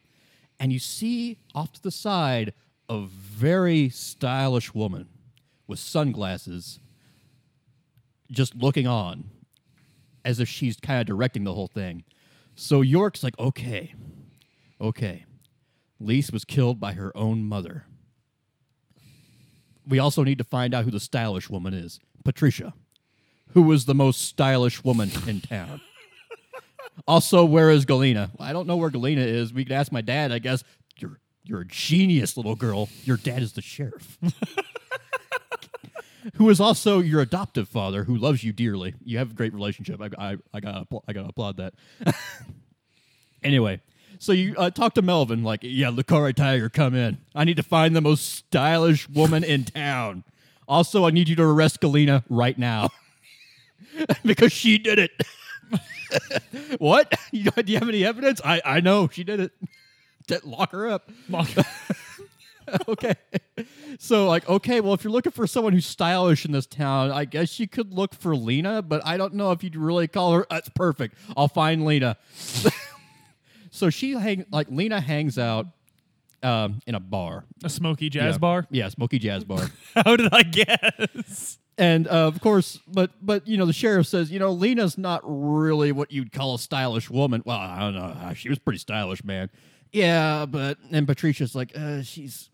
[0.59, 2.53] And you see off to the side
[2.89, 5.07] a very stylish woman
[5.65, 6.79] with sunglasses
[8.29, 9.29] just looking on
[10.25, 12.03] as if she's kind of directing the whole thing.
[12.55, 13.93] So York's like, okay,
[14.81, 15.25] okay.
[15.99, 17.85] Lise was killed by her own mother.
[19.87, 22.73] We also need to find out who the stylish woman is Patricia,
[23.53, 25.81] who was the most stylish woman in town.
[27.07, 28.31] also, where is Galena?
[28.39, 29.53] I don't know where Galena is.
[29.53, 30.63] We could ask my dad, I guess.
[30.99, 32.89] You're, you're a genius, little girl.
[33.03, 34.17] Your dad is the sheriff
[36.35, 38.95] who is also your adoptive father, who loves you dearly.
[39.03, 40.01] You have a great relationship.
[40.01, 41.73] I, I, I gotta, I gotta applaud that.
[43.43, 43.81] anyway,
[44.19, 47.17] so you uh, talk to Melvin, like, yeah, Le Carre Tiger, come in.
[47.35, 50.23] I need to find the most stylish woman in town.
[50.67, 52.89] Also, I need you to arrest Galena right now
[54.25, 55.11] because she did it.
[56.77, 57.13] what?
[57.31, 58.41] You, do you have any evidence?
[58.43, 59.51] I, I know she did it.
[60.45, 61.09] Lock her up.
[62.87, 63.15] okay.
[63.99, 67.25] So like, okay, well, if you're looking for someone who's stylish in this town, I
[67.25, 70.45] guess you could look for Lena, but I don't know if you'd really call her.
[70.49, 71.15] That's perfect.
[71.35, 72.17] I'll find Lena.
[73.77, 75.67] So she hang like Lena hangs out
[76.43, 77.45] um, in a bar.
[77.63, 78.37] A smoky jazz Yeah.
[78.39, 78.67] bar.
[78.69, 79.69] Yeah, smoky jazz bar.
[79.95, 81.57] How did I guess?
[81.77, 85.21] and uh, of course, but but you know, the sheriff says, you know, Lena's not
[85.25, 87.41] really what you'd call a stylish woman.
[87.45, 88.05] Well, I don't know.
[88.05, 89.49] Uh, She was pretty stylish, man.
[89.91, 92.49] Yeah, but and Patricia's like, uh, she's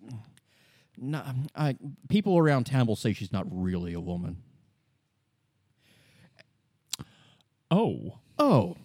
[0.97, 1.25] not.
[1.55, 1.75] I,
[2.09, 4.37] people around town will say she's not really a woman.
[7.71, 8.19] Oh.
[8.39, 8.75] Oh,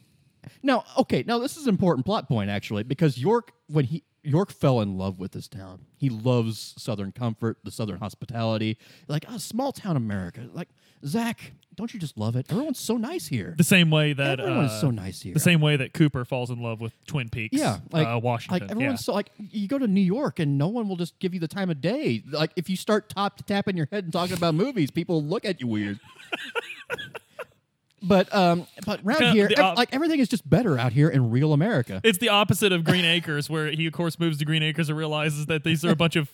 [0.62, 1.24] now okay.
[1.26, 4.98] Now this is an important plot point actually because York, when he York fell in
[4.98, 9.96] love with this town, he loves Southern comfort, the Southern hospitality, like a small town
[9.96, 10.48] America.
[10.52, 10.68] Like
[11.06, 12.46] Zach, don't you just love it?
[12.50, 13.54] Everyone's so nice here.
[13.56, 15.32] The same way that Everyone's uh, so nice here.
[15.32, 17.56] the same way that Cooper falls in love with Twin Peaks.
[17.56, 18.66] Yeah, like uh, Washington.
[18.66, 21.34] Like everyone's so like you go to New York and no one will just give
[21.34, 22.22] you the time of day.
[22.28, 25.60] Like if you start top tapping your head and talking about movies, people look at
[25.60, 26.00] you weird.
[28.02, 30.92] but um, but around Kinda here, the ev- op- like everything is just better out
[30.92, 32.00] here in real America.
[32.04, 34.96] It's the opposite of Green Acres, where he, of course, moves to Green Acres and
[34.98, 36.30] realizes that these are a bunch of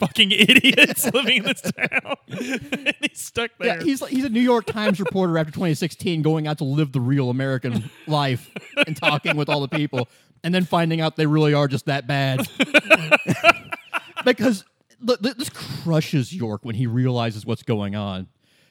[0.00, 2.14] fucking idiots living in this town.
[2.28, 3.78] and he's stuck there.
[3.78, 6.92] Yeah, he's like, he's a New York Times reporter after 2016, going out to live
[6.92, 8.50] the real American life
[8.86, 10.08] and talking with all the people.
[10.42, 12.46] and then finding out they really are just that bad.
[14.24, 14.64] because
[15.06, 18.28] th- th- this crushes York when he realizes what's going on.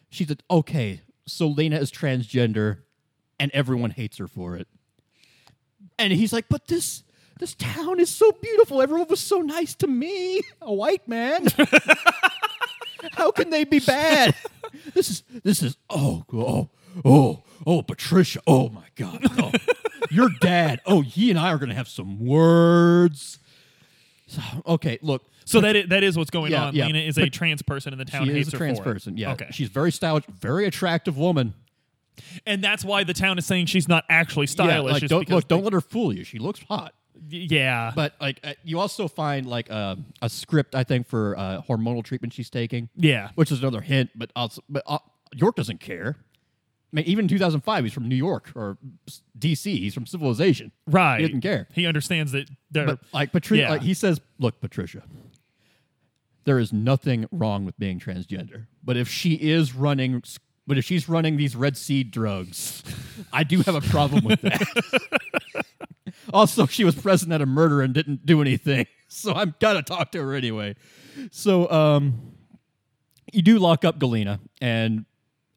[0.10, 2.80] She's like, okay, so Lena is transgender,
[3.40, 4.68] and everyone hates her for it.
[5.98, 7.04] And he's like, but this
[7.40, 8.82] this town is so beautiful.
[8.82, 11.48] Everyone was so nice to me, a white man.
[13.14, 14.36] How can they be bad?
[14.96, 16.70] This is this is oh oh
[17.06, 18.40] oh oh Patricia.
[18.48, 19.20] Oh my God.
[19.38, 19.52] Oh,
[20.10, 20.82] your dad.
[20.88, 23.38] Oh, he and I are gonna have some words.
[24.28, 25.24] So, okay, look.
[25.46, 26.76] So that is, that is what's going Yeah, on.
[26.76, 26.86] yeah.
[26.86, 28.26] Lena is a But trans person in the town.
[28.26, 28.94] She hates is a her trans for it.
[28.94, 29.18] person.
[29.18, 29.34] Yeah.
[29.34, 29.48] Okay.
[29.52, 31.54] She's very stylish, very attractive woman.
[32.46, 34.94] and that's why the town is saying she's not actually Yeah, stylish.
[34.94, 36.24] like is don't because look, don't let her fool you.
[36.24, 36.94] She looks hot.
[37.30, 37.92] yeah.
[37.96, 42.04] But like uh, you also find like uh, a script I think for uh, hormonal
[42.04, 42.90] treatment she's taking.
[42.96, 43.30] yeah.
[43.36, 44.12] which is another hint.
[44.16, 45.00] But also, but uh,
[45.36, 46.18] York doesn't care.
[46.20, 48.78] I mean, even in 2005, he's from New York or
[49.40, 49.66] DC.
[49.66, 50.72] He's from Civilization.
[50.86, 51.22] Right.
[51.22, 51.68] He didn't care.
[51.74, 53.70] He understands that they're But like Patricia, Yeah.
[53.72, 55.02] like, he says, "Look, Patricia,
[56.46, 58.68] there is nothing wrong with being transgender.
[58.84, 60.24] But if she is running,
[60.68, 62.84] but if she's running these red seed drugs,
[63.32, 65.66] I do have a problem with that."
[66.34, 70.12] also, she was present at a murder and didn't do anything, so I'm gotta talk
[70.14, 70.76] to her anyway.
[71.32, 72.34] So, um,
[73.32, 75.06] you do lock up Galena, and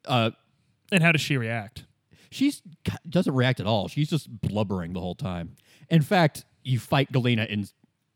[0.04, 0.30] uh,
[0.92, 1.86] and how does she react?
[2.36, 2.62] she's
[3.08, 3.88] doesn't react at all.
[3.88, 5.56] She's just blubbering the whole time.
[5.88, 7.66] In fact, you fight Galena in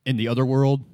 [0.04, 0.84] in the other world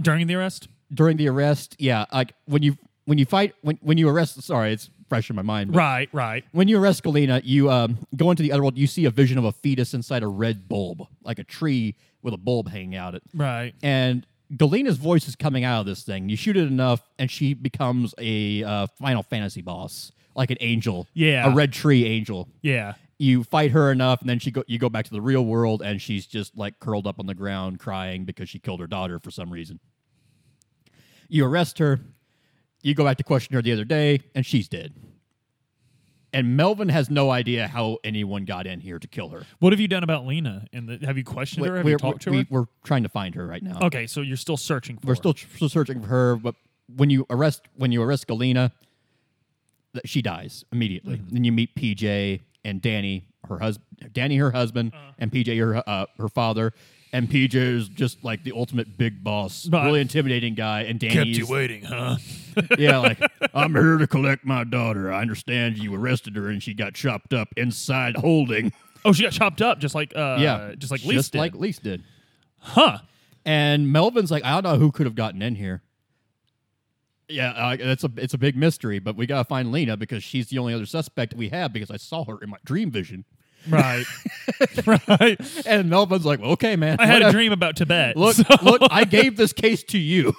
[0.00, 0.68] During the arrest?
[0.92, 1.76] during the arrest.
[1.78, 4.40] Yeah, like when you when you fight when when you arrest.
[4.42, 5.74] Sorry, it's fresh in my mind.
[5.74, 6.44] Right, right.
[6.52, 8.78] When you arrest Galena, you um, go into the other world.
[8.78, 12.34] You see a vision of a fetus inside a red bulb, like a tree with
[12.34, 13.22] a bulb hanging out it.
[13.34, 13.74] Right.
[13.82, 16.28] And Galena's voice is coming out of this thing.
[16.28, 21.06] You shoot it enough, and she becomes a uh, Final Fantasy boss, like an angel.
[21.12, 21.50] Yeah.
[21.50, 22.48] a red tree angel.
[22.62, 22.94] Yeah.
[23.18, 25.82] You fight her enough, and then she go you go back to the real world,
[25.82, 29.18] and she's just like curled up on the ground crying because she killed her daughter
[29.18, 29.80] for some reason.
[31.28, 32.00] You arrest her.
[32.82, 34.94] You go back to question her the other day, and she's dead.
[36.34, 39.44] And Melvin has no idea how anyone got in here to kill her.
[39.60, 40.66] What have you done about Lena?
[40.72, 41.76] And have you questioned her?
[41.76, 42.46] Have you talked to we, her?
[42.50, 43.78] We're trying to find her right now.
[43.82, 45.16] Okay, so you're still searching for We're her.
[45.16, 46.56] still, still searching for her, but
[46.94, 48.72] when you arrest when you arrest Galena,
[50.04, 51.16] she dies immediately.
[51.16, 51.34] Mm-hmm.
[51.34, 55.12] Then you meet PJ and Danny, her husband, Danny, her husband, Uh-huh.
[55.18, 56.72] and PJ, her uh, her father.
[57.12, 59.84] And PJ is just like the ultimate big boss, Right.
[59.86, 60.82] really intimidating guy.
[60.82, 62.16] And Danny kept you waiting, huh?
[62.78, 63.20] yeah, like
[63.54, 65.12] I'm here to collect my daughter.
[65.12, 68.72] I understand you arrested her and she got chopped up inside holding.
[69.04, 71.38] Oh, she got chopped up just like uh yeah, just like Lise just did.
[71.38, 72.02] like Lise did.
[72.58, 72.98] huh.
[73.44, 75.82] And Melvin's like, I don't know who could have gotten in here.
[77.28, 80.48] Yeah, uh, it's a it's a big mystery, but we gotta find Lena because she's
[80.48, 83.24] the only other suspect we have because I saw her in my dream vision.
[83.68, 84.04] Right.
[84.86, 85.40] right.
[85.66, 86.98] And Melvin's like, well, okay, man.
[87.00, 87.32] I had a whatever.
[87.32, 88.14] dream about Tibet.
[88.18, 90.34] Look, so- look, I gave this case to you.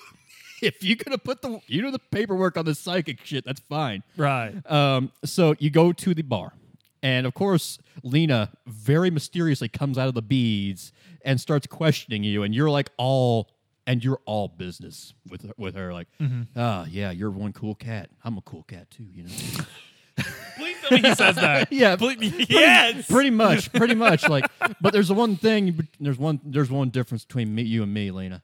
[0.62, 3.62] if you could have put the you know the paperwork on the psychic shit, that's
[3.62, 4.04] fine.
[4.15, 4.54] right.
[4.71, 6.54] Um, so you go to the bar,
[7.02, 10.91] and of course, Lena very mysteriously comes out of the beads
[11.24, 13.50] and starts questioning you, and you're like all,
[13.88, 16.08] and you're all business with her, with her, like,
[16.56, 18.10] ah, yeah, you're one cool cat.
[18.24, 19.30] I'm a cool cat too, you know.
[20.58, 21.67] Please tell me he says that.
[21.74, 23.06] yeah, Please- yes.
[23.08, 24.28] pretty much, pretty much.
[24.28, 24.45] Like,
[24.82, 25.88] but there's one thing.
[26.00, 26.39] There's one.
[26.45, 28.41] There's one difference between me, you, and me, Lena.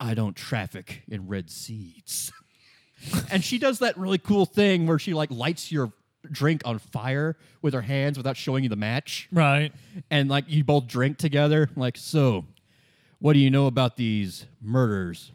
[0.00, 2.32] I don't traffic in red seeds.
[3.30, 5.92] and she does that really cool thing where she like lights your
[6.30, 9.72] drink on fire with her hands without showing you the match, Right.
[10.10, 11.68] and like you both drink together.
[11.74, 12.44] Like, so,
[13.18, 15.32] what do you know about these murders?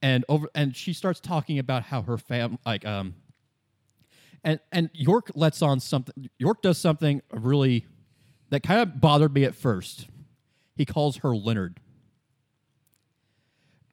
[0.00, 3.14] And over, and she starts talking about how her fam, like, um,
[4.42, 6.28] and and York lets on something.
[6.38, 7.86] York does something really
[8.50, 10.08] that kind of bothered me at first.
[10.74, 11.78] He calls her Leonard.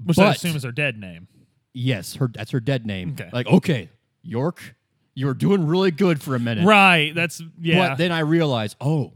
[0.04, 1.28] Which I But- assume is her dead name.
[1.74, 3.12] Yes, her that's her dead name.
[3.12, 3.30] Okay.
[3.32, 3.90] Like, okay,
[4.24, 4.76] York,
[5.14, 6.66] you're doing really good for a minute.
[6.66, 7.14] Right.
[7.14, 7.90] That's yeah.
[7.90, 9.14] But then I realized, oh,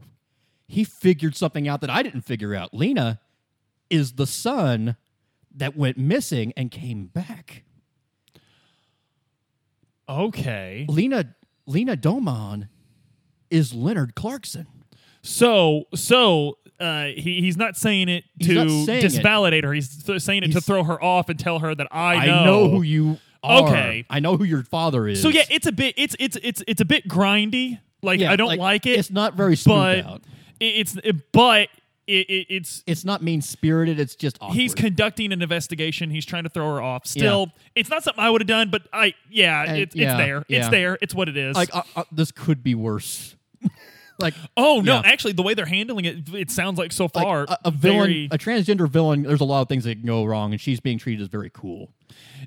[0.67, 2.71] he figured something out that I didn't figure out.
[2.73, 3.19] Lena
[3.93, 4.95] is the son
[5.55, 7.63] that went missing and came back.
[10.09, 10.85] okay.
[10.89, 12.67] Lena Lena Domon
[13.49, 14.67] is Leonard Clarkson.
[15.21, 19.11] So so uh, he he's not saying it to saying it.
[19.11, 19.73] disvalidate her.
[19.73, 22.43] He's th- saying it to throw her off and tell her that I I know.
[22.45, 23.63] know, who you are.
[23.69, 24.05] Okay.
[24.09, 25.21] I know who your father is.
[25.21, 27.79] So yeah, it's a bit it's it's it's it's a bit grindy.
[28.01, 28.99] Like Yeah, I don't like, it.
[28.99, 30.21] It's not very smooth but out.
[30.59, 31.69] it, it's it, but
[32.07, 33.99] it, it, it's It's not mean spirited.
[33.99, 34.55] It's just awkward.
[34.55, 36.09] he's conducting an investigation.
[36.09, 37.05] He's trying to throw her off.
[37.05, 40.17] Still, it's not something I would have done, but I yeah, And- it's yeah, it's
[40.17, 40.45] there.
[40.47, 40.59] yeah.
[40.59, 40.97] It's there.
[41.01, 41.55] It's what it is.
[41.55, 43.35] like uh, uh, this could be worse.
[44.19, 44.95] like Oh no!
[44.95, 45.01] Yeah.
[45.05, 47.99] Actually, the way they're handling it, it sounds like so like far a, a villain,
[48.01, 49.23] very- a transgender villain.
[49.23, 51.49] There's a lot of things that can go wrong, and she's being treated as very
[51.53, 51.89] cool.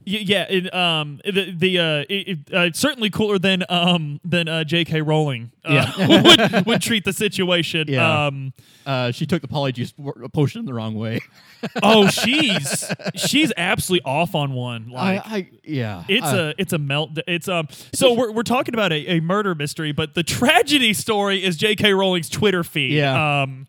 [0.08, 4.62] Yeah, it, um, the the uh, it, uh, it's certainly cooler than um than uh,
[4.62, 5.02] J.K.
[5.02, 5.92] Rowling uh,
[6.54, 7.86] would would treat the situation.
[7.88, 8.26] Yeah.
[8.26, 8.52] Um,
[8.86, 9.92] Uh, she took the polyjuice
[10.32, 11.20] potion the wrong way.
[11.82, 12.84] oh, she's
[13.16, 14.90] she's absolutely off on one.
[14.90, 17.18] Like I, I yeah, it's uh, a it's a melt.
[17.26, 17.66] It's um.
[17.92, 21.94] So we're we're talking about a, a murder mystery, but the tragedy story is J.K.
[21.94, 22.92] Rowling's Twitter feed.
[22.92, 23.42] Yeah.
[23.42, 23.66] Um.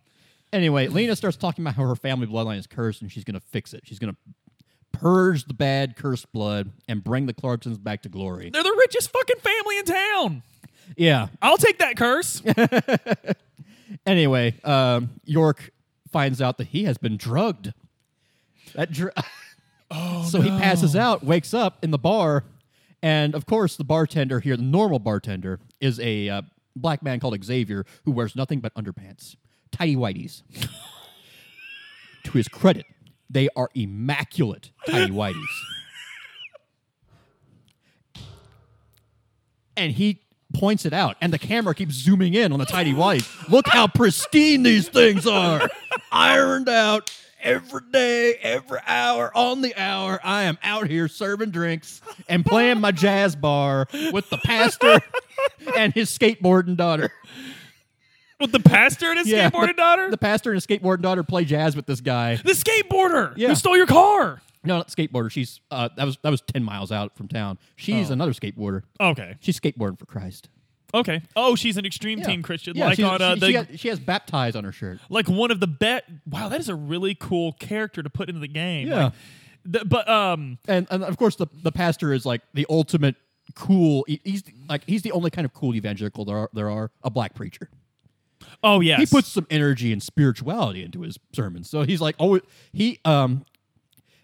[0.53, 3.45] Anyway, Lena starts talking about how her family bloodline is cursed and she's going to
[3.47, 3.81] fix it.
[3.85, 4.19] She's going to
[4.99, 8.49] purge the bad cursed blood and bring the Clarksons back to glory.
[8.49, 10.43] They're the richest fucking family in town.
[10.95, 11.27] Yeah.
[11.41, 12.41] I'll take that curse.
[14.05, 15.71] Anyway, um, York
[16.11, 17.73] finds out that he has been drugged.
[18.73, 19.13] That dr-
[19.89, 22.43] Oh, so he passes out, wakes up in the bar,
[23.01, 26.41] and of course, the bartender here, the normal bartender, is a uh,
[26.75, 29.37] black man called Xavier who wears nothing but underpants,
[29.71, 30.41] tidy whities.
[32.25, 32.85] to his credit,
[33.29, 35.43] they are immaculate tidy whities.
[39.75, 40.21] and he
[40.53, 43.49] points it out, and the camera keeps zooming in on the tidy whities.
[43.49, 45.69] Look how pristine these things are,
[46.11, 47.11] ironed out
[47.41, 50.19] every day, every hour, on the hour.
[50.23, 54.99] I am out here serving drinks and playing my jazz bar with the pastor
[55.75, 57.11] and his skateboarding daughter.
[58.39, 60.11] With the pastor and his Yeah, skateboarding the, daughter?
[60.11, 62.35] The pastor and his skateboarding daughter play jazz with this guy.
[62.35, 63.49] The skateboarder Yeah.
[63.49, 64.41] who stole your car.
[64.63, 65.31] No, not skateboarder.
[65.31, 67.57] She's uh, that was that was ten miles out from town.
[67.75, 68.13] She's Oh.
[68.13, 68.83] another skateboarder.
[68.99, 69.35] Okay.
[69.39, 70.49] She's skateboarding for Christ.
[70.93, 71.21] Okay.
[71.35, 72.25] Oh, she's an extreme Yeah.
[72.27, 74.71] team Christian, Yeah, like on uh, she, the she, has, she has baptized on her
[74.71, 74.99] shirt.
[75.09, 76.05] like one of the bet.
[76.29, 78.87] Wow, that is a really cool character to put into the game.
[78.87, 79.03] Yeah.
[79.05, 79.13] Like,
[79.65, 83.15] the, but um, and and of course the the pastor is like the ultimate
[83.55, 84.05] cool.
[84.07, 86.49] he- He's like he's the only kind of cool evangelical there are.
[86.53, 87.69] There are a black preacher.
[88.63, 91.69] Oh yes, He puts some energy and spirituality into his sermons.
[91.69, 92.39] So he's like, oh,
[92.71, 93.45] he um,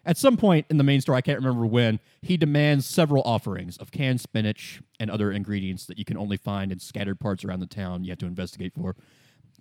[0.06, 3.78] at some point in the main story, I can't remember when, he demands several offerings
[3.78, 7.62] of canned spinach and other ingredients that you can only find in scattered parts around
[7.62, 8.04] the town.
[8.04, 8.96] You have to investigate for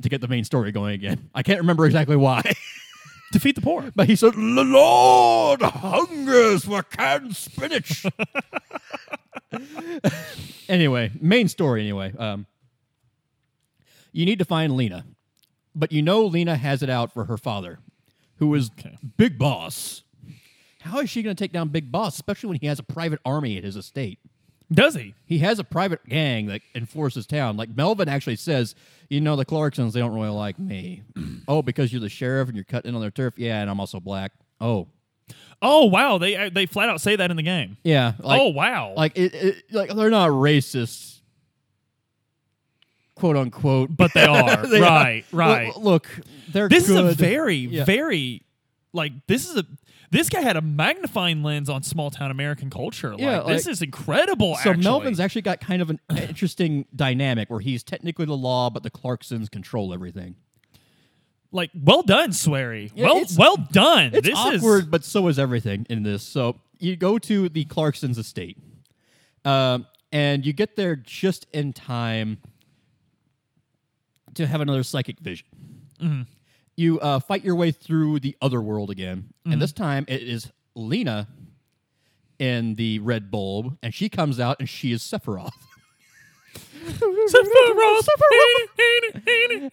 [0.00, 1.30] to get the main story going again.
[1.34, 2.42] I can't remember exactly why.
[3.32, 3.90] defeat the poor.
[3.94, 8.06] But he said, "The Lord hungers for canned spinach."
[10.68, 11.82] anyway, main story.
[11.82, 12.46] Anyway, um,
[14.12, 15.04] you need to find Lena,
[15.74, 17.78] but you know Lena has it out for her father,
[18.36, 18.96] who is Okay.
[19.16, 20.02] Big Boss.
[20.82, 23.20] How is she going to take down Big Boss, especially when he has a private
[23.24, 24.18] army at his estate?
[24.72, 25.14] Does he?
[25.26, 27.56] He has a private gang that enforces town.
[27.56, 28.74] Like Melvin actually says,
[29.10, 31.02] you know, the Clarksons, they don't really like me.
[31.48, 33.34] oh, because you're the sheriff and you're cutting in on their turf?
[33.36, 34.32] Yeah, and I'm also black.
[34.60, 34.88] Oh.
[35.64, 37.76] Oh wow, they uh, they flat out say that in the game.
[37.84, 38.14] Yeah.
[38.18, 41.20] Like, oh wow, Like, it, it, like they're not racist,
[43.22, 43.96] quote unquote.
[43.96, 44.82] but they are They are.
[44.82, 45.76] right, right.
[45.76, 46.08] Look,
[46.52, 47.84] they're this is a very Yeah.
[47.84, 48.42] very
[48.92, 49.64] like this is a
[50.10, 53.12] this guy had a magnifying lens on small town American culture.
[53.12, 54.56] Like, Yeah, this is incredible.
[54.56, 54.84] So actually.
[54.84, 58.90] Melvin's actually got kind of an interesting dynamic where he's technically the law, but the
[58.90, 60.34] Clarksons control everything.
[61.52, 62.90] like well done, Swery.
[62.94, 64.10] Yeah, well well done.
[64.14, 66.22] It's this awkward, is but so is everything in this.
[66.24, 68.58] So you go to the Clarksons estate,
[69.44, 72.38] um, and you get there just in time
[74.34, 75.46] to have another psychic vision.
[76.00, 76.22] Mm-hmm.
[76.76, 79.52] You uh, fight your way through the other world again, Mm-hmm.
[79.52, 81.26] and this time it is Lena
[82.38, 85.50] in the red bulb, and she comes out and she is Sephiroth.
[86.84, 89.70] Sephiroth, Sephiroth.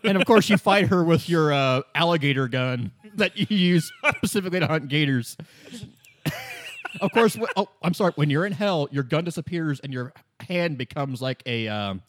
[0.04, 4.60] and of course, you fight her with your uh, alligator gun that you use specifically
[4.60, 5.36] to hunt gators.
[7.00, 8.12] of course, oh, I'm sorry.
[8.16, 12.02] When you're in hell, your gun disappears and your hand becomes like a, um,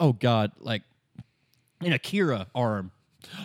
[0.00, 0.82] oh god, like
[1.80, 2.90] an Akira arm.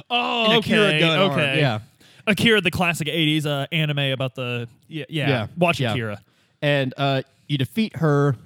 [0.10, 1.60] oh, An okay, Akira gun arm, okay.
[1.60, 1.80] yeah.
[2.26, 5.28] Akira, the classic '80s uh, anime about the yeah, yeah.
[5.30, 5.92] Yeah, Watch yeah.
[5.92, 6.22] Akira.
[6.62, 8.38] And uh, you defeat her,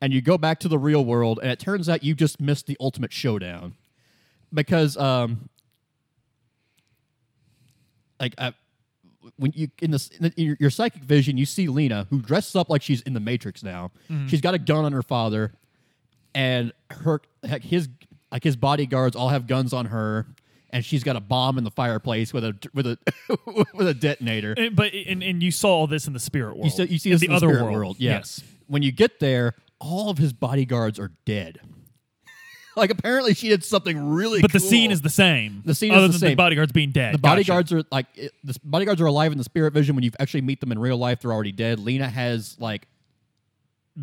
[0.00, 2.66] and you go back to the real world, and it turns out you just missed
[2.66, 3.74] the ultimate showdown
[4.54, 5.50] because, um,
[8.18, 8.52] like, uh,
[9.36, 12.70] when you in this in your, your psychic vision, you see Lena who dresses up
[12.70, 13.90] like she's in the Matrix now.
[14.26, 15.52] She's got a gun on her father,
[16.34, 17.88] and her heck, his
[18.30, 20.26] like his bodyguards all have guns on her.
[20.70, 22.98] And she's got a bomb in the fireplace with a with a
[23.74, 24.52] with a detonator.
[24.54, 26.66] And, but and, and you saw this in the spirit world.
[26.66, 27.74] You see, you see in this the in the other spirit world.
[27.76, 27.96] world.
[27.98, 28.16] yeah.
[28.16, 28.42] Yes.
[28.66, 31.60] When you get there, all of his bodyguards are dead.
[32.76, 34.42] like apparently she did something really.
[34.42, 35.62] But the scene is the same.
[35.64, 36.30] The scene is the than same.
[36.30, 37.14] the bodyguards being dead.
[37.14, 37.32] the Gotcha.
[37.32, 39.94] bodyguards are like it, the bodyguards are alive in the spirit vision.
[39.94, 41.78] When you actually meet them in real life, they're already dead.
[41.80, 42.86] Lena has like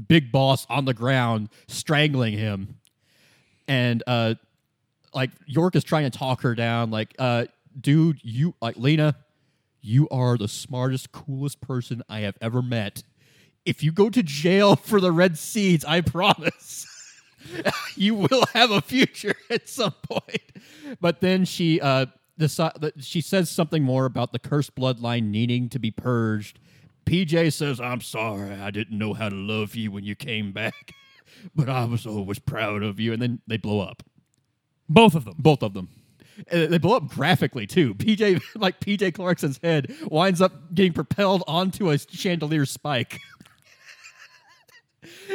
[0.08, 2.78] big boss on the ground strangling him.
[3.68, 4.36] and uh,
[5.14, 6.92] like York is trying to talk her down.
[6.92, 7.46] Like, uh,
[7.80, 9.16] dude, you like Lena,
[9.82, 13.04] you are the smartest, coolest person I have ever met.
[13.66, 16.86] If you go to jail for the red seeds, I promise.
[17.96, 20.42] you will have a future at some point.
[21.00, 25.80] But then she uh decide, she says something more about the cursed bloodline needing to
[25.80, 26.60] be purged.
[27.06, 28.52] PJ says, "I'm sorry.
[28.54, 30.94] I didn't know how to love you when you came back,
[31.56, 34.04] but I was always proud of you." And then they blow up.
[34.90, 35.36] Both of them.
[35.38, 35.90] Both of them.
[36.50, 37.96] And they blow up graphically too.
[37.96, 43.20] PJ, like PJ Clarkson's head, winds up getting propelled onto a chandelier spike.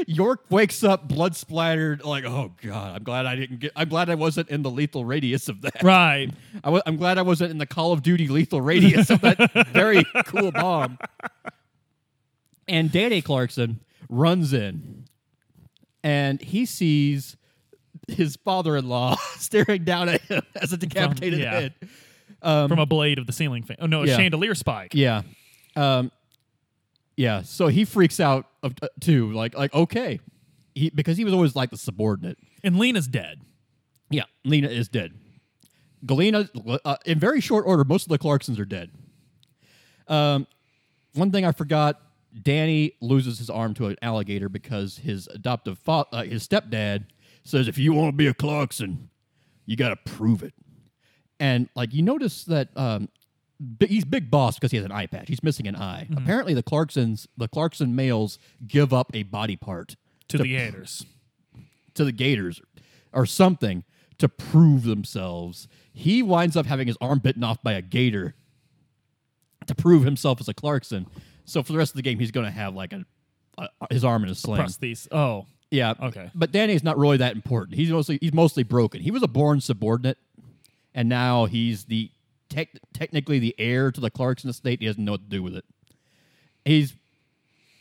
[0.06, 3.72] York wakes up blood splattered, like, oh god, I'm glad I didn't get.
[3.76, 5.82] I'm glad I wasn't in the lethal radius of that.
[5.82, 6.28] Right.
[6.54, 9.68] I w- I'm glad I wasn't in the Call of Duty lethal radius of that
[9.72, 10.98] very cool bomb.
[12.70, 15.04] And Danny Clarkson runs in,
[16.02, 17.36] and he sees
[18.08, 21.50] his father-in-law staring down at him as a decapitated yeah.
[21.52, 21.74] head.
[22.42, 23.76] From a blade of the ceiling fan.
[23.80, 24.16] Oh no, a Yeah.
[24.16, 24.94] chandelier spike.
[24.94, 25.22] Yeah.
[25.76, 26.10] Um,
[27.16, 27.42] yeah.
[27.42, 29.30] So he freaks out of, uh, too.
[29.32, 30.20] Like, like okay,
[30.74, 32.38] he because he was always like the subordinate.
[32.64, 33.40] And Lena's dead.
[34.08, 35.12] Yeah, Lena is dead.
[36.06, 36.48] Galena,
[36.84, 38.90] uh, in very short order, most of the Clarksons are dead.
[40.08, 40.46] Um,
[41.12, 42.00] one thing I forgot:
[42.42, 47.06] Danny loses his arm to an alligator because his adoptive fa- uh, his stepdad
[47.44, 49.10] says, "If you want to be a Clarkson,
[49.66, 50.54] you got to prove it."
[51.38, 53.08] And like you notice that um,
[53.80, 55.28] he's big boss because he has an eye patch.
[55.28, 56.06] He's missing an eye.
[56.16, 59.96] Apparently, the Clarksons, the Clarkson males, give up a body part
[60.28, 61.04] To the Gators.
[61.94, 62.60] to the Gators
[63.12, 63.84] or something
[64.18, 65.66] to prove themselves.
[65.92, 68.34] He winds up having his arm bitten off by a Gator
[69.66, 71.06] to prove himself as a Clarkson.
[71.44, 73.04] So for the rest of the game, he's going to have like a,
[73.58, 74.60] a his arm in a sling.
[74.60, 75.08] Prosthesis.
[75.12, 75.46] Oh.
[75.70, 75.94] Yeah.
[76.02, 76.30] Okay.
[76.34, 77.76] But Danny's not really that important.
[77.76, 79.00] He's mostly he's mostly broken.
[79.00, 80.18] He was a born subordinate,
[80.94, 82.10] and now he's the
[82.48, 84.80] tech, technically the heir to the Clarkson estate.
[84.80, 85.64] He doesn't know what to do with it.
[86.64, 86.94] He's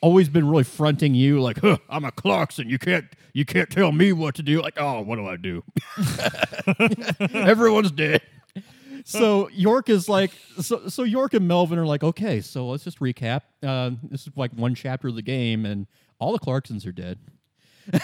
[0.02, 2.70] always been really fronting you like, huh, "I'm a Clarkson.
[2.70, 5.64] You can't you can't tell me what to do." Like, oh, what do I do?
[7.34, 8.22] Everyone's dead.
[9.10, 10.32] So York is like,
[10.62, 13.42] so so York and Melvin are like, okay, so let's just recap.
[13.64, 15.88] Uh, this is like one chapter of the game, and
[16.20, 17.18] all the Clarksons are dead.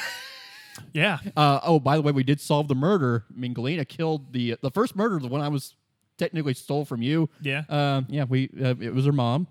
[0.94, 1.20] Yeah.
[1.36, 3.26] Uh, oh, by the way, we did solve the murder.
[3.34, 5.76] I mean, Galena killed the the first murder, the one I was
[6.18, 7.30] technically stole from you.
[7.42, 7.64] Yeah.
[7.70, 9.48] Um, yeah, we uh, it was her mom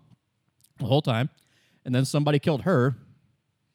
[0.78, 1.30] the whole time,
[1.84, 2.96] and then somebody killed her.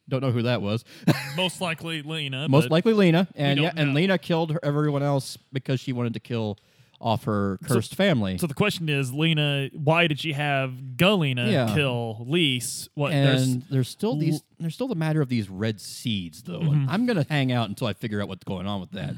[0.07, 0.83] Don't know who that was.
[1.37, 2.49] Most likely Lena.
[2.49, 3.93] Most likely Lena, and yeah, and.
[3.93, 6.57] Lena killed her, everyone else because she wanted to kill
[7.01, 8.37] off her cursed family.
[8.37, 11.73] So the question is, Lena, why did she have Galena Yeah.
[11.73, 12.89] kill Lise?
[12.93, 13.11] What?
[13.11, 16.89] there's, and there's, still these there's still the matter of these red seeds though and
[16.89, 19.13] i'm gonna hang out until i figure out what's going on with that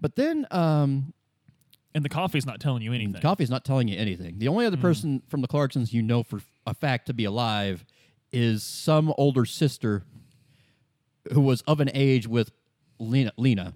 [0.00, 1.12] but then um
[1.94, 3.20] and the coffee's not telling you anything.
[3.20, 4.38] Coffee's not telling you anything.
[4.38, 7.84] The only other person from the Clarksons you know for a fact to be alive
[8.32, 10.04] is some older sister
[11.32, 12.52] who was of an age with
[12.98, 13.72] Lena, Lena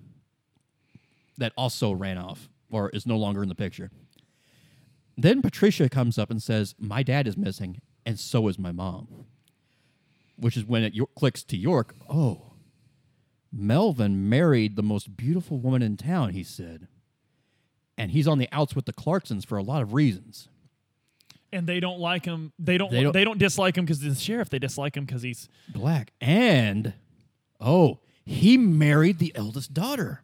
[1.38, 3.90] that also ran off or is no longer in the picture.
[5.16, 9.26] Then Patricia comes up and says, My dad is missing, and so is my mom.
[10.36, 11.94] Which is when it clicks to York.
[12.08, 12.54] Oh,
[13.52, 16.88] Melvin married the most beautiful woman in town, he said
[17.98, 20.48] and he's on the outs with the Clarksons for a lot of reasons.
[21.52, 22.50] and they don't like him.
[22.58, 22.90] They don't.
[22.90, 24.48] They They don't- don't, dislike him because he's the sheriff.
[24.48, 26.94] They dislike him because he's Black and
[27.60, 30.22] oh, he married the eldest daughter.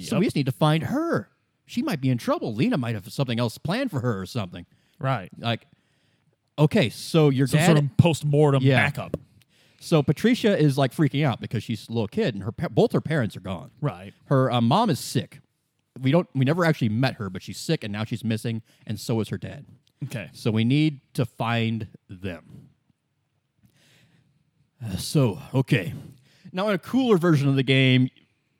[0.00, 1.28] So we just need to find her.
[1.66, 2.54] She might be in trouble.
[2.54, 4.66] Lena might have something else planned for her or something.
[4.98, 5.30] right.
[5.38, 5.66] Like,
[6.58, 7.66] okay, so your Some dad.
[7.66, 8.76] sort of post mortem Yeah.
[8.84, 9.16] backup.
[9.80, 13.00] so Patricia is like freaking out because she's a little kid, and her both her
[13.00, 13.70] parents are gone.
[13.80, 14.12] Right.
[14.26, 15.40] Her uh, mom is sick.
[16.00, 16.28] We don't.
[16.34, 19.28] We never actually met her, but she's sick, and now she's missing, and so is
[19.28, 19.64] her dad.
[20.04, 20.28] Okay.
[20.32, 22.68] So we need to find them.
[24.84, 25.94] Uh, so, okay.
[26.52, 28.10] Now, in a cooler version of the game,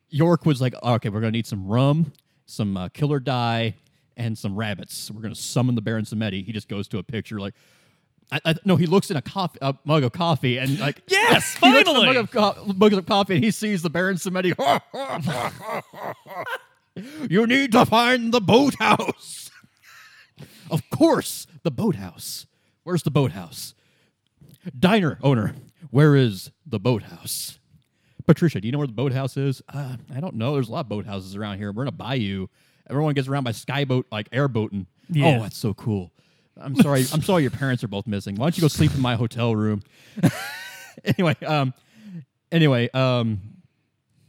[0.08, 2.12] York was like, okay, we're going to need some rum,
[2.46, 3.74] some uh, killer dye,
[4.16, 5.10] and some rabbits.
[5.10, 6.44] We're going to summon the Baron Samedi.
[6.44, 7.54] He just goes to a picture like,
[8.32, 11.54] I, I, no, he looks in a coffee, a mug of coffee, and like, Yes,
[11.56, 12.06] he looks in a finally!
[12.06, 14.54] mug of, co- mug of coffee, and he sees the Baron Samedi.
[17.30, 19.50] you need to find the boathouse.
[20.70, 22.46] Of course, the boathouse.
[22.82, 23.74] Where's the boathouse?
[24.76, 25.54] Diner owner,
[25.90, 27.58] where is the boathouse?
[28.26, 29.62] Patricia, do you know where the boathouse is?
[29.72, 30.54] Uh, I don't know.
[30.54, 31.72] There's a lot of boathouses around here.
[31.72, 32.46] We're in a bayou.
[32.88, 34.86] Everyone gets around by skyboat, like airboating.
[35.10, 35.38] Yeah.
[35.38, 36.12] Oh, that's so cool.
[36.56, 37.04] I'm sorry.
[37.12, 38.36] I'm sorry your parents are both missing.
[38.36, 39.82] Why don't you go sleep in my hotel room?
[41.04, 41.74] anyway, um,
[42.52, 43.40] anyway, um,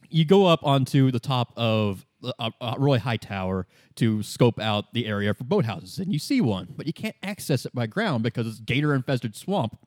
[0.09, 2.05] you go up onto the top of
[2.39, 6.41] a, a really high tower to scope out the area for boathouses, and you see
[6.41, 9.77] one, but you can't access it by ground because it's gator infested swamp.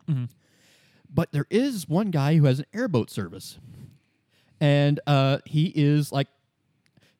[1.12, 3.58] But there is one guy who has an airboat service,
[4.60, 6.28] and uh, he is like,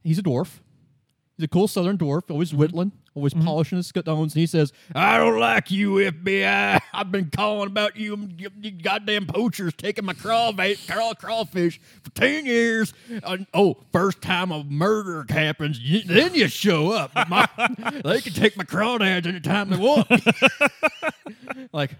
[0.03, 0.61] he's a dwarf.
[1.39, 4.35] He's a cool southern dwarf, always whittling, always polishing his stones.
[4.35, 6.81] And he says, I don't like you, FBI.
[6.93, 12.11] I've been calling about you, you, you goddamn poachers taking my crawfish, craw, crawfish for
[12.11, 12.93] 10 years.
[13.23, 17.13] Uh, oh, first time a murder happens, you, then you show up.
[17.29, 17.47] My,
[18.05, 20.11] they can take my crawdads anytime they want.
[21.73, 21.93] like,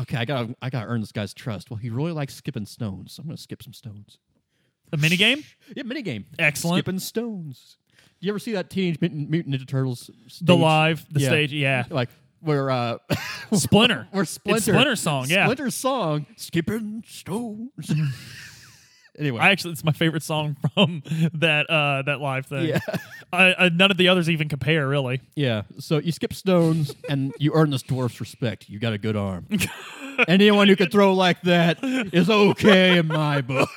[0.00, 1.70] okay, I gotta, I gotta earn this guy's trust.
[1.70, 4.18] Well, he really likes skipping stones, so I'm gonna skip some stones.
[4.92, 5.44] A minigame?
[5.74, 6.24] Yeah, minigame.
[6.38, 6.76] Excellent.
[6.78, 7.76] Skipping stones.
[8.20, 10.10] Do you ever see that Teenage Mutant, Mutant Ninja Turtles?
[10.28, 10.46] Stage?
[10.46, 11.28] The live, the Yeah.
[11.28, 11.84] stage, yeah.
[11.90, 12.10] Like
[12.40, 12.98] where uh,
[13.52, 14.08] Splinter.
[14.10, 15.44] where Splinter It's Splinter's song, yeah.
[15.46, 17.70] Splinter's song, skipping stones.
[19.18, 21.02] anyway, I actually, it's my favorite song from
[21.34, 22.66] that uh, that live thing.
[22.66, 22.80] Yeah.
[23.32, 25.20] I, I, none of the others even compare, really.
[25.36, 25.62] yeah.
[25.78, 28.68] So you skip stones and you earn this dwarf's respect.
[28.68, 29.46] You got a good arm.
[30.28, 33.68] Anyone who can throw like that is okay in my book.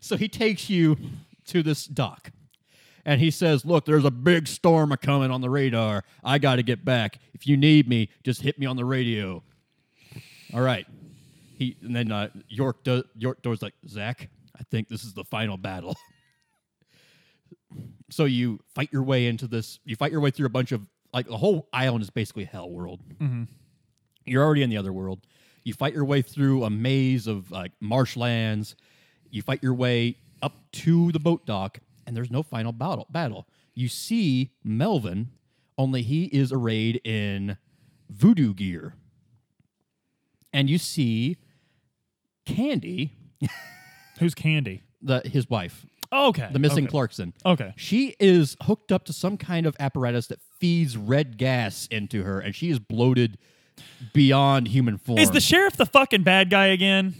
[0.00, 0.96] So he takes you
[1.46, 2.30] to this dock.
[3.04, 6.04] And he says, Look, there's a big storm a coming on the radar.
[6.22, 7.18] I got to get back.
[7.32, 9.42] If you need me, just hit me on the radio.
[10.52, 10.86] All right.
[11.56, 14.28] He and then uh, York does York does like Zach.
[14.58, 15.96] I think this is the final battle.
[18.10, 19.78] so you fight your way into this.
[19.84, 22.70] You fight your way through a bunch of like the whole island is basically hell
[22.70, 23.00] world.
[23.20, 23.44] Mm-hmm.
[24.24, 25.26] You're already in the other world.
[25.64, 28.76] You fight your way through a maze of like marshlands.
[29.30, 33.06] You fight your way up to the boat dock, and there's no final battle.
[33.10, 33.46] Battle.
[33.74, 35.28] You see Melvin,
[35.76, 37.56] only he is arrayed in
[38.10, 38.94] voodoo gear,
[40.52, 41.36] and you see
[42.46, 43.12] Candy,
[44.18, 44.82] Who's Candy?
[45.00, 46.48] the his wife, Oh, okay.
[46.50, 46.90] the missing okay.
[46.90, 47.34] Clarkson.
[47.46, 47.72] Okay.
[47.76, 52.40] She is hooked up to some kind of apparatus that feeds red gas into her,
[52.40, 53.38] and she is bloated
[54.12, 55.18] beyond human form.
[55.18, 57.14] Is the sheriff the fucking bad guy again?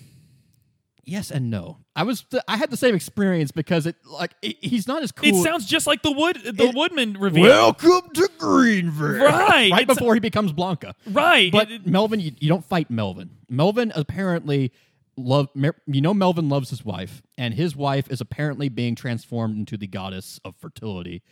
[1.09, 1.79] Yes and no?
[1.97, 5.29] I was I had the same experience because it like it, he's not as cool.
[5.29, 7.45] It sounds just like the wood the It- Woodman reveal.
[7.45, 9.23] Welcome to Greenvale.
[9.23, 10.95] Right, right before he becomes Blanca.
[11.07, 11.51] right.
[11.51, 13.31] But It- Melvin, you, you don't fight Melvin.
[13.49, 14.71] Melvin apparently
[15.17, 15.49] love.
[15.55, 19.77] Mer- You know, Melvin loves his wife, and his wife is apparently being transformed into
[19.79, 21.23] the goddess of fertility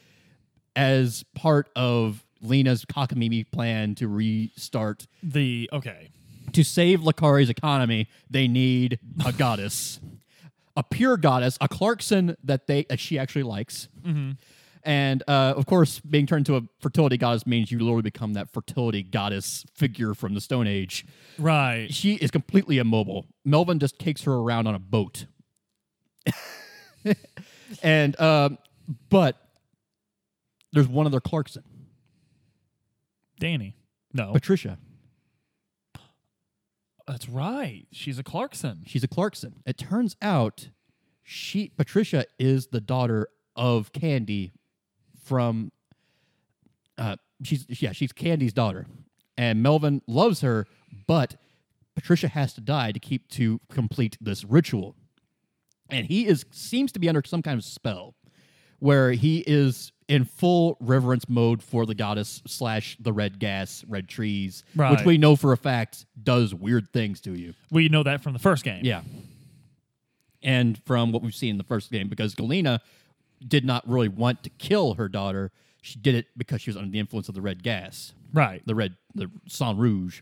[0.74, 5.07] as part of Lena's cockamamie plan to restart.
[5.22, 6.09] the okay.
[6.53, 10.01] To save Le Carre's economy, they need a goddess,
[10.76, 13.88] a pure goddess, a Clarkson that they that she actually likes.
[14.82, 18.53] And uh, of course, being turned into a fertility goddess means you literally become that
[18.53, 21.05] fertility goddess figure from the Stone Age.
[21.38, 21.92] Right.
[21.92, 23.26] She is completely immobile.
[23.44, 25.26] Melvin just takes her around on a boat.
[27.82, 28.59] and um,
[29.09, 29.36] but
[30.72, 31.64] there's one other Clarkson,
[33.40, 33.74] Danny.
[34.12, 34.32] No.
[34.32, 34.78] Patricia.
[37.07, 37.86] That's right.
[37.92, 38.82] She's a Clarkson.
[38.86, 39.62] She's a Clarkson.
[39.64, 40.70] It turns out
[41.22, 44.52] she Patricia is the daughter of Candy
[45.22, 45.70] from
[46.98, 48.86] uh she's yeah, she's Candy's daughter.
[49.38, 50.66] And Melvin loves her,
[51.07, 51.36] but
[51.94, 54.96] Patricia has to die to keep to complete this ritual.
[55.88, 58.15] And he is seems to be under some kind of spell
[58.79, 64.09] where he is in full reverence mode for the goddess slash the red gas, red
[64.09, 64.62] trees,
[64.93, 67.55] which we know for a fact does weird things to you.
[67.70, 68.85] We know that from the first game.
[68.85, 69.03] Yeah.
[70.43, 72.81] And from what we've seen in the first game, because Galena
[73.47, 75.51] did not really want to kill her daughter,
[75.83, 78.62] she did it because she was under the influence of the red gas, Right.
[78.66, 80.20] the red, the Sang Rouge.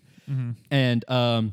[0.71, 1.53] And um,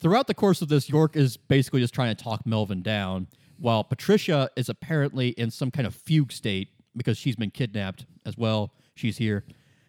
[0.00, 3.26] throughout the course of this, York is basically just trying to talk Melvin down,
[3.58, 8.36] while Patricia is apparently in some kind of fugue state because she's been kidnapped as
[8.36, 8.72] well.
[8.94, 9.44] She's here.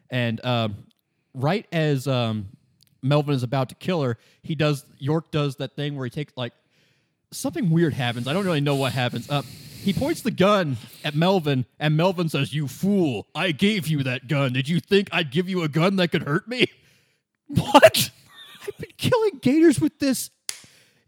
[0.10, 0.86] And um,
[1.34, 2.50] right as um,
[3.02, 6.34] Melvin is about to kill her, he does York does that thing where he takes
[6.36, 6.54] like
[7.32, 8.28] something weird happens.
[8.28, 9.30] I don't really know what happens.
[9.30, 9.42] Uh,
[9.82, 13.28] he points the gun at Melvin, and Melvin says, "You fool!
[13.34, 14.54] I gave you that gun.
[14.54, 16.68] Did you think I'd give you a gun that could hurt me?
[17.50, 18.12] What?
[18.68, 20.32] I've been killing gators with this.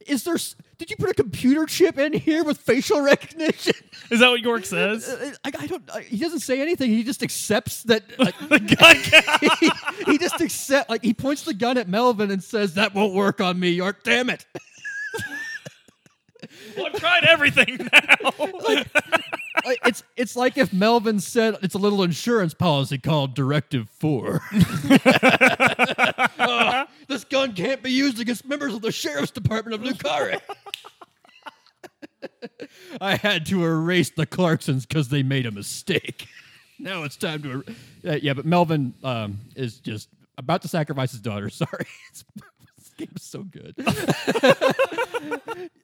[0.07, 0.37] Is there?
[0.79, 3.73] Did you put a computer chip in here with facial recognition?
[4.09, 5.37] Is that what York says?
[5.43, 5.83] I, I don't.
[5.93, 6.89] I, he doesn't say anything.
[6.89, 8.03] He just accepts that.
[8.19, 10.89] Like, the gun he, he just accept.
[10.89, 14.03] Like he points the gun at Melvin and says, "That won't work on me, York.
[14.03, 14.45] Damn it."
[16.77, 18.31] Well, I've tried everything now.
[19.65, 24.41] Like, it's it's like if Melvin said it's a little insurance policy called Directive Four.
[26.39, 30.39] Oh, this gun can't be used against members of the sheriff's department of Le Carre.
[33.01, 36.27] I had to erase the Clarksons because they made a mistake.
[36.77, 37.59] now it's time to.
[37.59, 37.63] Er-
[38.11, 41.49] uh, yeah, but Melvin um, is just about to sacrifice his daughter.
[41.49, 41.85] Sorry,
[42.99, 43.75] it's, this game is so good.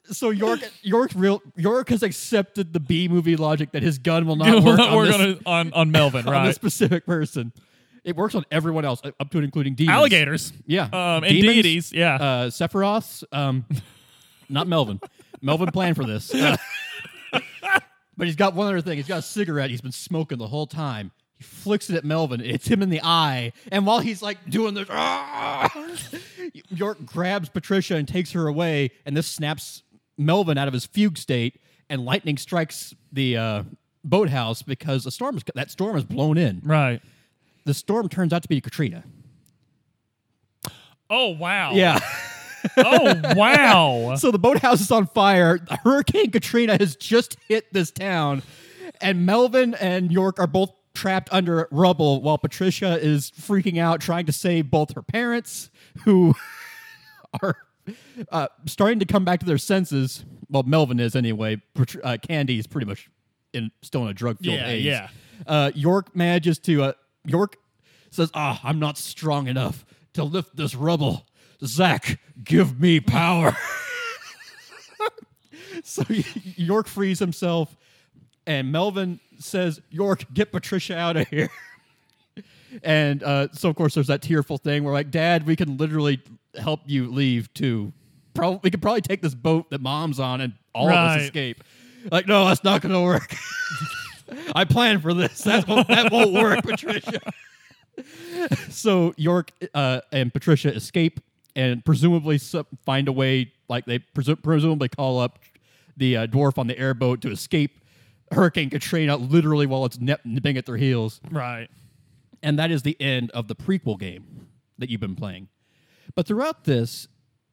[0.11, 4.35] so York, York, real York has accepted the B movie logic that his gun will
[4.35, 6.47] not work, on, this, gonna on on Melvin, on right?
[6.47, 7.51] this specific person.
[8.03, 9.95] It works on everyone else, up to and including demons.
[9.95, 10.83] Alligators, Yeah.
[10.83, 12.15] um, and Demons, deities, yeah.
[12.15, 13.65] Uh, Sephiroths, um,
[14.47, 14.99] not Melvin.
[15.41, 16.31] Melvin planned for this.
[16.31, 16.55] Uh,
[18.17, 18.97] but he's got one other thing.
[18.97, 21.11] He's got a cigarette he's been smoking the whole time.
[21.45, 22.41] Flicks it at Melvin.
[22.41, 23.53] It's him in the eye.
[23.71, 25.69] And while he's like doing this, "Ah!"
[26.69, 28.91] York grabs Patricia and takes her away.
[29.05, 29.83] And this snaps
[30.17, 31.59] Melvin out of his fugue state.
[31.89, 33.63] And lightning strikes the uh,
[34.03, 36.61] boathouse because a storm is, that storm is blown in.
[36.63, 37.01] right.
[37.65, 39.03] The storm turns out to be Katrina.
[41.09, 41.71] Oh wow.
[41.73, 41.99] Yeah.
[42.77, 44.15] Oh wow.
[44.15, 45.59] So the boathouse is on fire.
[45.83, 48.41] Hurricane Katrina has just hit this town,
[48.99, 54.25] and Melvin and York are both trapped under rubble while Patricia is freaking out trying
[54.25, 55.69] to save both her parents,
[56.03, 56.33] who
[57.41, 57.57] are
[58.31, 60.25] uh, starting to come back to their senses.
[60.49, 61.61] Well, Melvin is anyway.
[62.03, 63.09] Uh, Candy is pretty much
[63.53, 64.85] in, still in a drug filled Yeah, haze.
[64.85, 65.07] yeah.
[65.45, 66.83] Uh, York manages to.
[66.83, 66.93] Uh,
[67.25, 67.57] York
[68.11, 71.25] says, "Ah, I'm not strong enough to lift this rubble.
[71.63, 73.55] Zach, give me power."
[75.83, 76.03] so
[76.55, 77.75] York frees himself,
[78.47, 81.49] and Melvin says, "York, get Patricia out of here."
[82.83, 86.21] and uh, so, of course, there's that tearful thing where, like, Dad, we can literally
[86.59, 87.93] help you leave too.
[88.33, 91.63] Probably, we could probably take this boat that Mom's on, and all of us escape.
[92.11, 93.33] Like, no, that's not going to work.
[94.55, 95.41] I planned for this.
[95.43, 97.19] That won't, that won't work, Patricia.
[98.69, 101.19] so York uh, and Patricia escape
[101.55, 105.39] and presumably su- find a way, like they presu- presumably call up
[105.97, 107.79] the uh, dwarf on the airboat to escape
[108.31, 111.21] Hurricane Katrina, literally while it's nipping at their heels.
[111.31, 111.67] right.
[112.43, 114.47] And that is the end of the prequel game
[114.77, 115.47] that you've been playing.
[116.13, 117.07] But throughout this,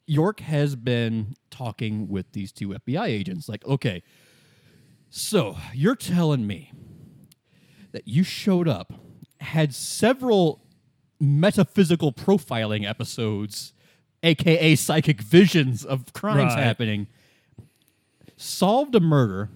[0.07, 3.49] York has been talking with these two FBI agents.
[3.49, 4.03] Like, okay,
[5.09, 6.73] so you're telling me
[7.93, 8.93] that you showed up,
[9.41, 10.63] had several
[11.21, 13.73] metaphysical profiling episodes,
[14.23, 16.65] aka psychic visions of crimes Right.
[16.65, 17.07] happening,
[18.37, 19.51] solved a murder,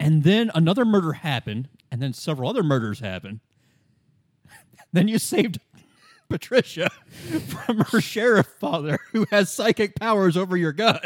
[0.00, 3.38] and then another murder happened, and then several other murders happened.
[4.92, 5.60] then you saved
[6.28, 6.90] Patricia
[7.46, 10.98] from her sheriff father who has psychic powers over your gun.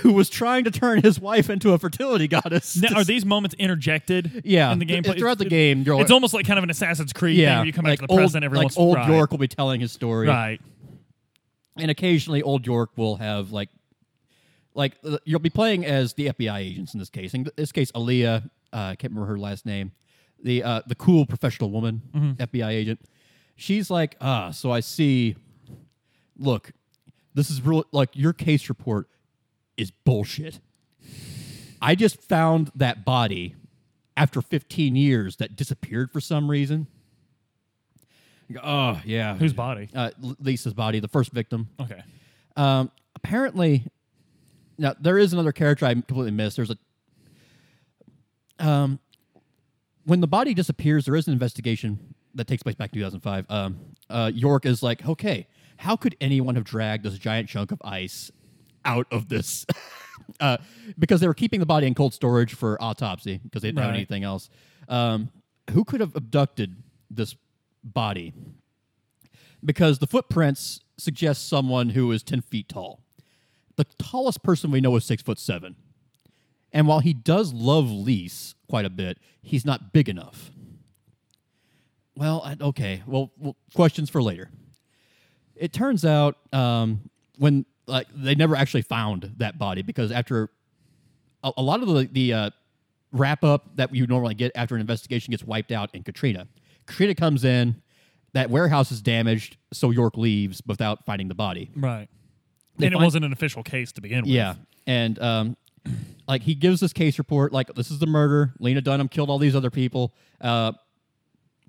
[0.00, 2.76] who was trying to turn his wife into a fertility goddess.
[2.76, 4.42] Now, are these moments interjected?
[4.46, 6.64] Yeah, in the th- gameplay throughout the game, you're it's like- almost like kind of
[6.64, 7.42] an Assassin's Creed thing.
[7.42, 8.44] yeah, Where you come like back to the old, present.
[8.44, 9.08] Every like once old right.
[9.08, 10.58] York will be telling his story, Right.
[11.76, 13.68] and occasionally old York will have like,
[14.74, 17.34] like uh, you'll be playing as the FBI agents in this case.
[17.34, 19.92] In this case, Aaliyah, uh, I can't remember her last name,
[20.42, 22.42] the uh, the cool professional woman Mm-hmm.
[22.42, 23.00] FBI agent.
[23.56, 25.36] She's like, ah, so I see.
[26.38, 26.72] Look,
[27.34, 27.84] this is real.
[27.92, 29.08] Like your case report
[29.76, 30.58] is bullshit.
[31.80, 33.54] I just found that body
[34.16, 36.86] after 15 years that disappeared for some reason.
[38.62, 39.88] Oh yeah, Whose body?
[39.94, 40.10] uh,
[40.40, 41.68] Lisa's body, the first victim.
[41.80, 42.02] Okay.
[42.56, 43.84] Um, apparently,
[44.78, 46.56] now there is another character I completely missed.
[46.56, 46.76] There's a
[48.58, 49.00] um,
[50.04, 53.46] when the body disappears, there is an investigation that takes place back in 2005.
[53.50, 55.46] Um, uh, York is like, okay,
[55.76, 58.30] how could anyone have dragged this giant chunk of ice
[58.84, 59.66] out of this?
[60.40, 60.58] uh,
[60.98, 63.94] because they were keeping the body in cold storage for autopsy because they didn't have
[63.94, 64.48] anything else.
[64.88, 65.30] Um,
[65.70, 66.76] who could have abducted
[67.10, 67.34] this
[67.84, 68.32] body?
[69.64, 73.00] because the footprints suggest someone who is 10 feet tall.
[73.76, 75.76] The tallest person we know is six foot seven.
[76.72, 80.50] And while he does love Lise quite a bit, he's not big enough.
[82.16, 83.02] Well, okay.
[83.06, 84.50] Well, well questions for later.
[85.54, 90.50] It turns out um, when like they never actually found that body because after
[91.42, 92.50] a, a lot of the the uh,
[93.12, 96.48] wrap up that you normally get after an investigation gets wiped out in Katrina.
[96.86, 97.80] Katrina comes in,
[98.32, 101.70] that warehouse is damaged, so York leaves without finding the body.
[101.76, 102.08] Right.
[102.78, 104.30] They and it find- wasn't an official case to begin with.
[104.30, 104.54] Yeah,
[104.86, 105.56] and um,
[106.28, 108.52] like he gives this case report, like this is the murder.
[108.58, 110.14] Lena Dunham killed all these other people.
[110.40, 110.72] Uh,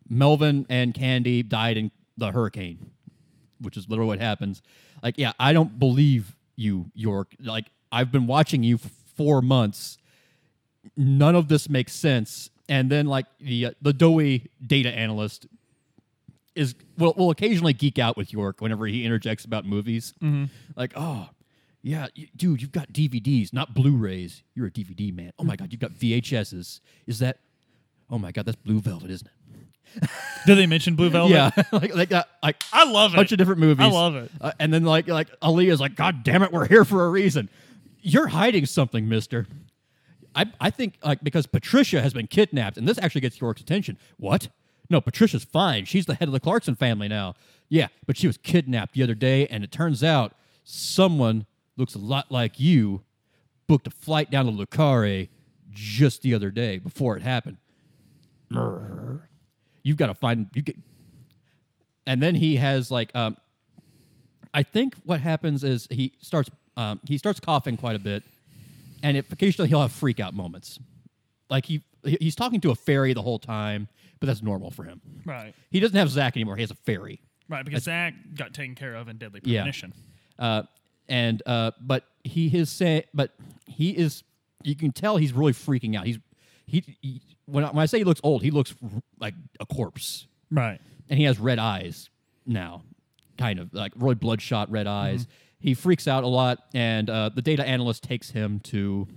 [0.09, 2.91] Melvin and Candy died in the hurricane,
[3.59, 4.61] which is literally what happens.
[5.01, 7.35] Like, yeah, I don't believe you, York.
[7.39, 9.97] Like, I've been watching you for four months.
[10.95, 12.49] None of this makes sense.
[12.69, 15.47] And then, like the uh, the doughy data analyst
[16.55, 20.13] is will will occasionally geek out with York whenever he interjects about movies.
[20.21, 20.45] Mm-hmm.
[20.75, 21.29] Like, oh,
[21.81, 24.43] Yeah, you, dude, you've got DVDs, not Blu-rays.
[24.55, 25.31] You're a DVD man.
[25.37, 25.63] Oh my mm-hmm.
[25.63, 26.79] god, you've got VHSs.
[27.07, 27.39] Is that?
[28.09, 29.33] Oh my god, that's Blue Velvet, isn't it?
[30.45, 31.33] Did they mention Blue Velvet?
[31.33, 32.27] Yeah, like like that.
[32.41, 33.15] Like I love it.
[33.15, 33.85] a bunch of different movies.
[33.85, 34.31] I love it.
[34.39, 37.49] Uh, and then like like Aaliyah's like, God damn it, we're here for a reason.
[38.01, 39.47] You're hiding something, Mister.
[40.35, 43.97] I I think like because Patricia has been kidnapped, and this actually gets York's attention.
[44.17, 44.49] What?
[44.89, 45.85] No, Patricia's fine.
[45.85, 47.35] She's the head of the Clarkson family now.
[47.69, 51.45] Yeah, but she was kidnapped the other day, and it turns out someone
[51.77, 53.01] looks a lot like you
[53.67, 55.27] booked a flight down to Le Carre
[55.71, 57.57] just the other day before it happened.
[59.81, 60.77] You've got to find you get,
[62.05, 63.37] and then he has like um,
[64.53, 68.23] I think what happens is he starts um, he starts coughing quite a bit,
[69.01, 70.79] and it, occasionally he'll have freak out moments,
[71.53, 73.87] like he he- he's talking to a fairy the whole time,
[74.19, 74.99] but that's normal for him.
[75.25, 75.53] Right.
[75.71, 77.21] He doesn't have Zach anymore; he has a fairy.
[77.49, 77.63] Right.
[77.63, 79.59] Because Zach got taken care of in Deadly Yeah.
[79.61, 79.93] Premonition.
[80.39, 80.63] uh,
[81.07, 83.31] and uh, but he is saying, but
[83.67, 84.23] he is.
[84.63, 86.05] You can tell he's really freaking out.
[86.05, 86.19] He's
[86.65, 88.89] he, he when I, when I say he looks old, he looks r-
[89.19, 90.79] like a corpse, Right.
[91.09, 92.09] and he has red eyes
[92.45, 92.83] now,
[93.37, 95.27] kind of like really bloodshot red eyes.
[95.59, 99.07] He freaks out a lot, and uh, the data analyst takes him to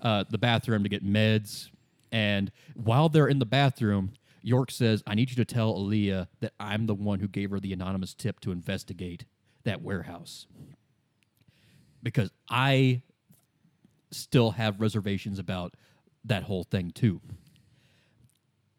[0.00, 1.70] uh, the bathroom to get meds.
[2.10, 6.52] And while they're in the bathroom, York says, I need you to tell Aaliyah that
[6.58, 9.24] I'm the one who gave her the anonymous tip to investigate
[9.64, 10.46] that warehouse.
[12.02, 13.02] Because I
[14.10, 15.74] still have reservations about
[16.24, 17.20] that whole thing, too.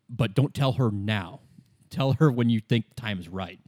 [0.09, 1.41] But don't tell her now.
[1.89, 3.59] Tell her when you think time is right.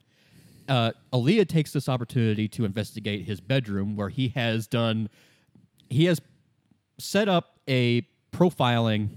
[0.68, 5.10] Uh, Aaliyah takes this opportunity to investigate his bedroom where he has done,
[5.90, 6.22] he has
[7.02, 9.10] set up a profiling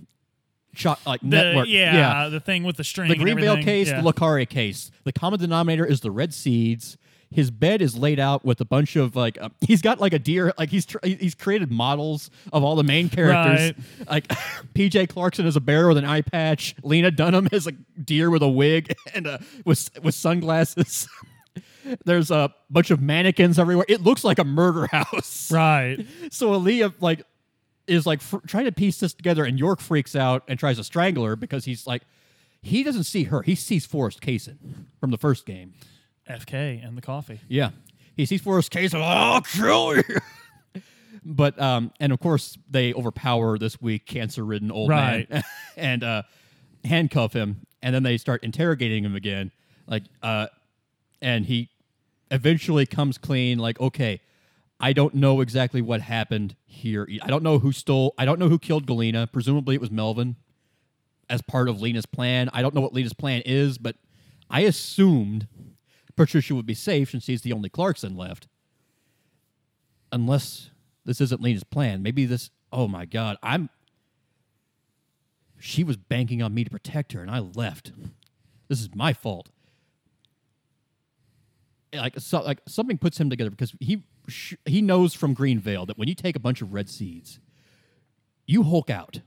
[0.75, 1.69] shot like The, network.
[1.69, 3.09] Yeah, yeah, The thing with the string.
[3.09, 4.01] The Greenvale case, Yeah.
[4.01, 4.91] the Lucaria case.
[5.05, 6.97] The common denominator is the red seeds.
[7.31, 10.21] His bed is laid out with a bunch of like uh, he's got like a
[10.21, 13.73] deer like he's tr- he's created models of all the main characters.
[14.09, 14.29] Like
[14.75, 16.77] PJ Clarkson is a bear with an eye patch.
[16.85, 21.09] Lena Dunham is a deer with a wig and uh, with with sunglasses.
[22.05, 23.87] There's a bunch of mannequins everywhere.
[23.89, 25.51] It looks like a murder house.
[25.51, 26.07] Right.
[26.31, 27.23] So Aaliyah like
[27.87, 30.85] is like fr- trying to piece this together, and York freaks out and tries to
[30.85, 32.03] strangle her because he's like
[32.63, 33.43] he doesn't see her.
[33.43, 34.57] He sees Forrest Kaysen
[34.99, 35.75] from the first game.
[36.31, 37.41] FK and the coffee.
[37.49, 37.71] Yeah,
[38.17, 39.03] he sees Forrest Kaysen.
[39.03, 40.83] I'll kill you.
[41.25, 45.29] but um, and of course they overpower this weak, cancer-ridden old Right.
[45.31, 45.43] man
[45.77, 46.23] and uh,
[46.85, 49.51] handcuff him, and then they start interrogating him again.
[49.87, 50.47] Like, uh,
[51.21, 51.69] and he
[52.31, 53.59] eventually comes clean.
[53.59, 54.21] Like, okay,
[54.85, 57.09] I don't know exactly what happened here.
[57.23, 58.13] I don't know who stole.
[58.19, 59.27] I don't know who killed Galena.
[59.27, 60.37] Presumably, it was Melvin
[61.31, 62.51] as part of Lena's plan.
[62.53, 63.97] I don't know what Lena's plan is, but
[64.51, 65.49] I assumed
[66.17, 68.47] Patricia would be safe since he's the only Clarkson left.
[70.13, 70.69] Unless
[71.07, 72.03] this isn't Lena's plan.
[72.03, 72.51] Maybe this.
[72.71, 73.71] Oh my God, I'm.
[75.59, 77.93] She was banking on me to protect her, and I left.
[78.69, 79.49] This is my fault.
[81.95, 85.97] Like so, like something puts him together because he sh- he knows from Greenvale that
[85.99, 87.39] when you take a bunch of red seeds,
[88.47, 89.21] you hulk out.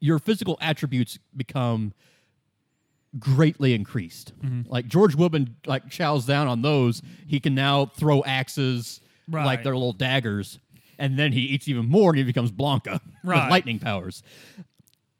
[0.00, 1.92] Your physical attributes become
[3.18, 4.32] greatly increased.
[4.42, 4.70] Mm-hmm.
[4.70, 7.00] Like George Woodman like chows down on those.
[7.26, 9.62] He can now throw axes like Right.
[9.64, 10.58] they're little daggers.
[10.98, 13.44] And then he eats even more and he becomes Blanca Right.
[13.44, 14.22] with lightning powers.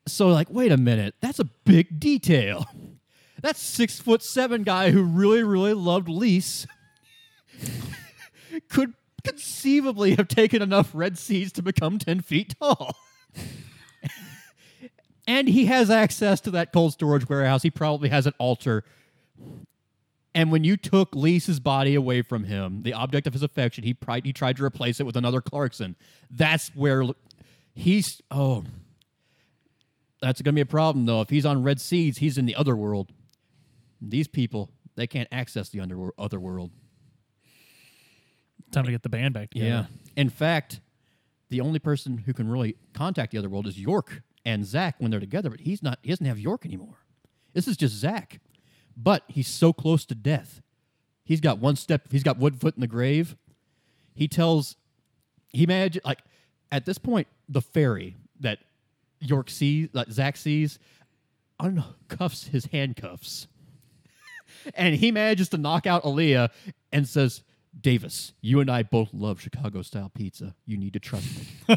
[0.06, 2.66] So like, wait a minute, that's a big detail.
[3.44, 6.66] That six foot seven guy who really, really loved Lise
[8.70, 12.96] could conceivably have taken enough red seeds to become 10 feet tall.
[15.26, 17.62] and he has access to that cold storage warehouse.
[17.62, 18.82] He probably has an altar.
[20.34, 23.92] And when you took Lisa's body away from him, the object of his affection, he,
[23.92, 25.96] pri- he tried to replace it with another Clarkson.
[26.30, 27.04] That's where
[27.74, 28.22] he's.
[28.30, 28.64] Oh.
[30.22, 31.20] That's going to be a problem, though.
[31.20, 33.12] If he's on red seeds, he's in the other world.
[34.00, 36.70] These people, they can't access the under- other world.
[38.70, 39.68] Time to get the band back together.
[39.68, 39.86] Yeah.
[40.16, 40.80] In fact,
[41.50, 45.10] the only person who can really contact the other world is York and Zach when
[45.10, 46.98] they're together, but he's not he doesn't have York anymore.
[47.52, 48.40] This is just Zach.
[48.96, 50.62] But he's so close to death.
[51.24, 53.36] He's got one step, he's got one foot in the grave.
[54.14, 54.76] He tells
[55.48, 56.20] he imagine like
[56.72, 58.58] at this point, the fairy that
[59.20, 60.78] York sees that Zach sees
[61.60, 63.46] uncuffs his handcuffs.
[64.74, 66.50] And he manages to knock out Aaliyah
[66.92, 67.42] and says,
[67.80, 70.54] Davis, you and I both love Chicago style pizza.
[70.66, 71.26] You need to trust
[71.68, 71.76] me.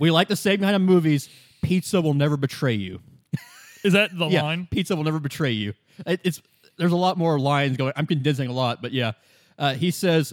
[0.00, 1.28] we like the same kind of movies.
[1.62, 3.00] Pizza will never betray you.
[3.84, 4.66] Is that the Yeah, line?
[4.70, 5.74] pizza will never betray you.
[6.06, 6.42] It- it's
[6.76, 7.92] there's a lot more lines going.
[7.96, 9.12] I'm condensing a lot, but yeah,
[9.58, 10.32] uh, he says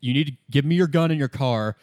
[0.00, 1.76] you need to give me your gun and your car.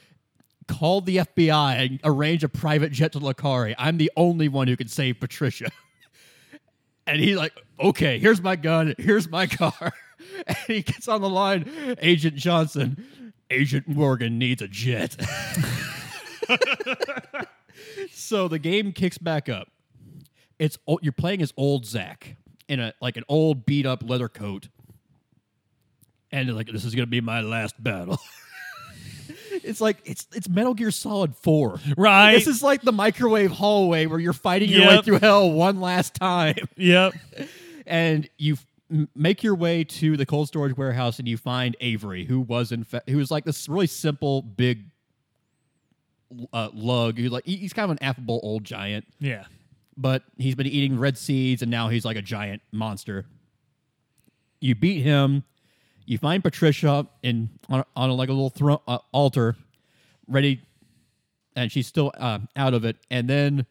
[0.67, 3.73] Call the FBI and arrange a private jet to Le Carre.
[3.77, 5.69] I'm the only one who can save Patricia.
[7.07, 9.93] and he's like, okay, here's my gun, here's my car.
[10.45, 15.15] And he gets on the line, Agent Johnson, Agent Morgan needs a jet.
[18.11, 19.69] so the game kicks back up.
[20.59, 22.35] It's you're playing as old Zach
[22.67, 24.69] in a like an old beat up leather coat,
[26.31, 28.19] and like this is gonna be my last battle.
[29.67, 31.79] it's like it's it's Metal Gear Solid Four.
[31.97, 32.33] Right.
[32.33, 36.15] This is like the microwave hallway where you're fighting your way through hell one last
[36.15, 37.13] time, Yep.
[37.85, 38.57] and you
[39.15, 42.83] make your way to the cold storage warehouse, and you find Avery, who was in
[42.83, 44.85] fa- who was like this really simple big
[46.53, 47.17] uh, lug.
[47.17, 49.45] Who like he's kind of an affable old giant Yeah.
[49.95, 53.25] but he's been eating red seeds and now he's like a giant monster.
[54.59, 55.43] You beat him.
[56.07, 59.55] You find Patricia in on, on like a little thro- uh, altar,
[60.27, 60.61] ready,
[61.55, 62.95] and she's still uh, out of it.
[63.11, 63.65] And then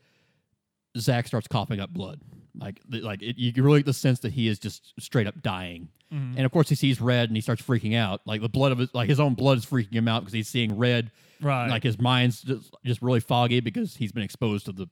[0.99, 2.21] Zach starts coughing up blood,
[2.61, 5.89] like like it, you really get the sense that he is just straight up dying.
[6.37, 8.21] And of course, he sees red and he starts freaking out.
[8.27, 10.49] Like the blood of his, like his own blood is freaking him out because he's
[10.49, 11.11] seeing red.
[11.41, 11.69] Right.
[11.69, 14.87] Like his mind's just, just really foggy because he's been exposed to the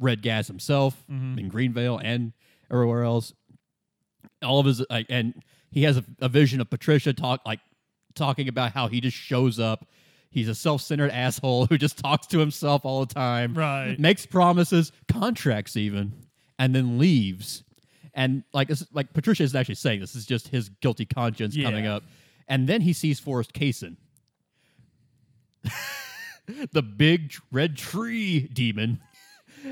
[0.00, 1.04] red gas himself
[1.38, 2.32] in Greenvale and
[2.70, 3.34] everywhere else.
[4.42, 5.34] All of his like, and
[5.74, 7.60] he has a, a vision of Patricia talk like
[8.14, 9.86] talking about how he just shows up.
[10.30, 13.54] He's a self-centered asshole who just talks to himself all the time.
[13.54, 13.96] Right.
[13.98, 16.12] Makes promises, contracts even,
[16.58, 17.64] and then leaves.
[18.14, 21.64] And like like Patricia isn't actually saying this is just his guilty conscience Yeah.
[21.64, 22.04] coming up.
[22.46, 23.96] And then he sees Forrest Kaysen,
[26.72, 29.00] the big red tree demon.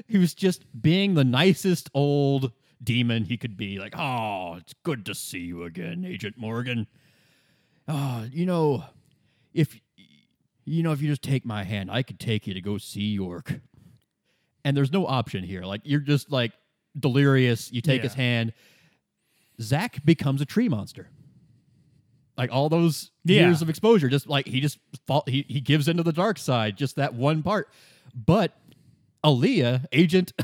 [0.09, 2.51] He was just being the nicest old
[2.83, 3.79] demon he could be.
[3.79, 6.87] Like, oh, it's good to see you again, Agent Morgan.
[7.89, 8.85] Oh, you know,
[9.55, 9.79] if
[10.65, 13.13] you know, if you just take my hand, I could take you to go see
[13.13, 13.61] York.
[14.65, 15.63] And there's no option here.
[15.63, 16.53] Like you're just like
[16.99, 17.73] delirious.
[17.73, 18.53] You take his hand.
[19.61, 21.09] Zach becomes a tree monster.
[22.37, 23.47] Like all those Yeah.
[23.49, 26.77] years of exposure, just like he just fall, he he gives into the dark side.
[26.77, 27.69] Just that one part.
[28.15, 28.57] But
[29.25, 30.33] Aaliyah, agent,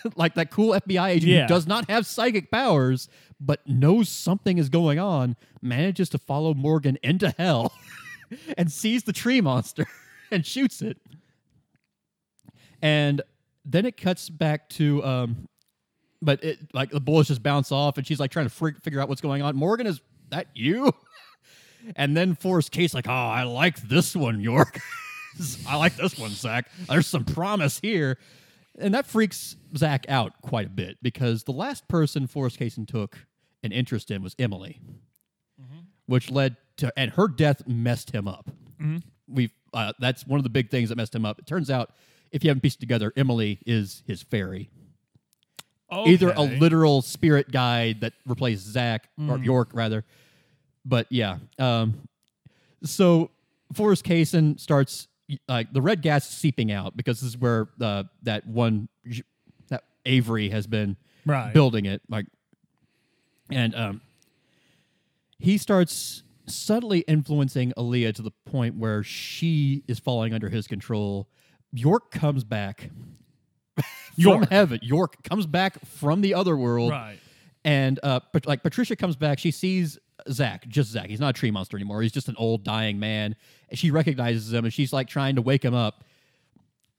[0.16, 1.42] like that cool FBI agent Yeah.
[1.42, 3.08] who does not have psychic powers,
[3.40, 7.72] but knows something is going on, manages to follow Morgan into hell
[8.58, 9.86] and sees the tree monster
[10.30, 10.98] and shoots it.
[12.82, 13.22] And
[13.64, 15.48] then it cuts back to, um,
[16.22, 19.00] but it like the bullets just bounce off, and she's like trying to freak, figure
[19.00, 19.56] out what's going on.
[19.56, 20.92] Morgan, is that you?
[21.96, 24.80] And then Forrest Case like, oh, I like this one, York.
[25.68, 26.68] I like this one, Zach.
[26.88, 28.18] There's some promise here.
[28.80, 33.18] And that freaks Zach out quite a bit because the last person Forrest Kaysen took
[33.62, 34.80] an interest in was Emily,
[36.06, 38.50] which led to, and her death messed him up.
[39.26, 41.38] We've, uh, that's one of the big things that messed him up.
[41.40, 41.90] It turns out,
[42.30, 44.70] if you haven't pieced it together, Emily is his fairy.
[46.06, 50.04] Either a literal spirit guide that replaced Zach or York rather,
[50.84, 51.38] but yeah.
[51.58, 52.06] Um,
[52.84, 53.30] so
[53.74, 55.08] Forrest Kaysen starts
[55.48, 58.88] like the red gas is seeping out because this is where uh, that one
[59.68, 61.52] that Avery has been Right.
[61.52, 62.24] building it like,
[63.50, 64.00] and um,
[65.38, 71.28] he starts subtly influencing Aaliyah to the point where she is falling under his control.
[71.72, 72.90] York comes back
[73.76, 73.84] from
[74.16, 74.48] York.
[74.50, 74.80] heaven.
[74.82, 76.90] York comes back from the other world.
[76.92, 77.18] Right.
[77.64, 79.98] And uh, like Patricia comes back, she sees
[80.30, 81.08] Zach, just Zach.
[81.08, 82.02] He's not a tree monster anymore.
[82.02, 83.36] He's just an old dying man.
[83.68, 86.04] And she recognizes him, and she's like trying to wake him up.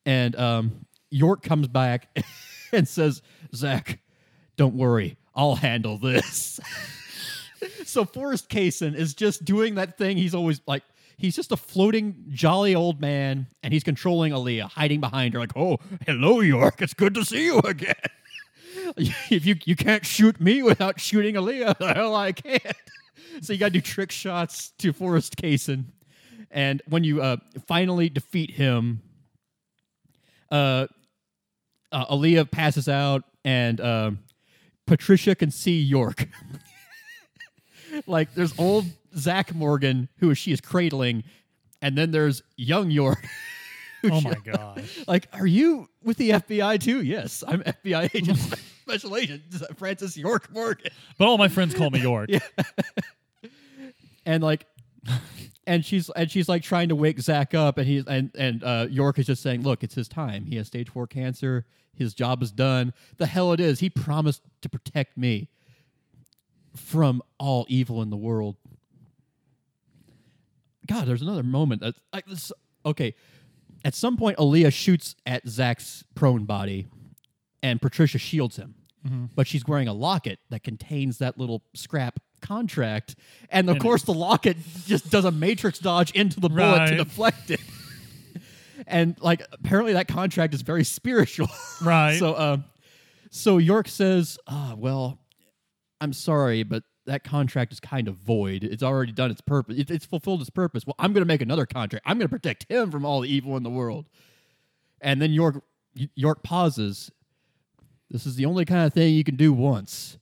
[0.06, 2.10] And um, York comes back
[2.72, 3.22] and says,
[3.54, 4.00] "Zach,
[4.58, 6.60] don't worry, I'll handle this."
[7.86, 10.84] so Forrest Kaysen is just doing that thing he's always like.
[11.18, 15.56] He's just a floating, jolly old man, and he's controlling Aaliyah, hiding behind her, like,
[15.56, 16.82] "Oh, hello, York.
[16.82, 17.96] It's good to see you again."
[19.30, 22.64] if you you can't shoot me without shooting Aaliyah, the hell I can't.
[23.42, 25.86] So you got to do trick shots to Forrest Kaysen,
[26.52, 29.02] and when you uh, finally defeat him,
[30.52, 30.88] uh,
[31.92, 34.20] uh, Aaliyah passes out, and um,
[34.86, 36.28] Patricia can see York.
[38.08, 41.24] like there's old Zach Morgan who she is cradling,
[41.82, 43.26] and then there's young York.
[44.02, 44.82] Oh my god!
[45.10, 47.02] like, are you with the FBI too?
[47.04, 48.40] Yes, I'm FBI agent,
[48.90, 49.44] special agent
[49.78, 50.92] Francis York Morgan.
[51.18, 52.30] But all my friends call me York.
[54.26, 54.68] And like,
[55.66, 58.86] and she's and she's like trying to wake Zach up, and he's and and uh,
[58.90, 60.46] York is just saying, look, it's his time.
[60.46, 61.66] He has stage four cancer.
[61.96, 62.94] His job is done.
[63.18, 63.80] The hell it is.
[63.80, 65.50] He promised to protect me.
[66.76, 68.56] from all evil in the world.
[70.88, 72.52] God, there's another moment that like this.
[72.86, 73.16] Okay,
[73.84, 76.88] at some point, Aaliyah shoots at Zach's prone body,
[77.64, 78.76] and Patricia shields him.
[79.36, 83.16] But she's wearing a locket that contains that little scrap contract,
[83.50, 86.96] and of And course, the locket just does a matrix dodge into the bullet to
[86.98, 87.62] deflect it.
[88.88, 91.48] and like, apparently, that contract is very spiritual.
[91.82, 92.20] Right.
[92.20, 92.66] so, um,
[93.32, 95.20] so York says, "Ah, well,
[96.02, 98.64] I'm sorry, but that contract is kind of void.
[98.66, 99.78] It's already done its purpose.
[99.78, 100.86] It, it's fulfilled its purpose.
[100.86, 102.06] Well, I'm going to make another contract.
[102.06, 104.08] I'm going to protect him from all the evil in the world."
[105.02, 105.64] And then York
[106.16, 107.12] York pauses.
[108.10, 110.18] This is the only kind of thing you can do once.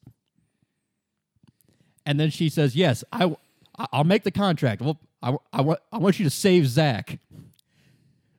[2.05, 3.35] And then she says, "Yes, I,
[3.91, 4.81] I'll make the contract.
[4.81, 7.19] Well, I, I, want, I want you to save Zach."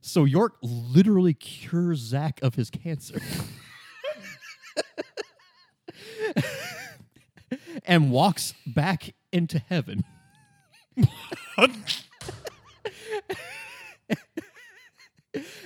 [0.01, 3.20] So York literally cures Zach of his cancer.
[7.84, 10.05] and walks back into heaven.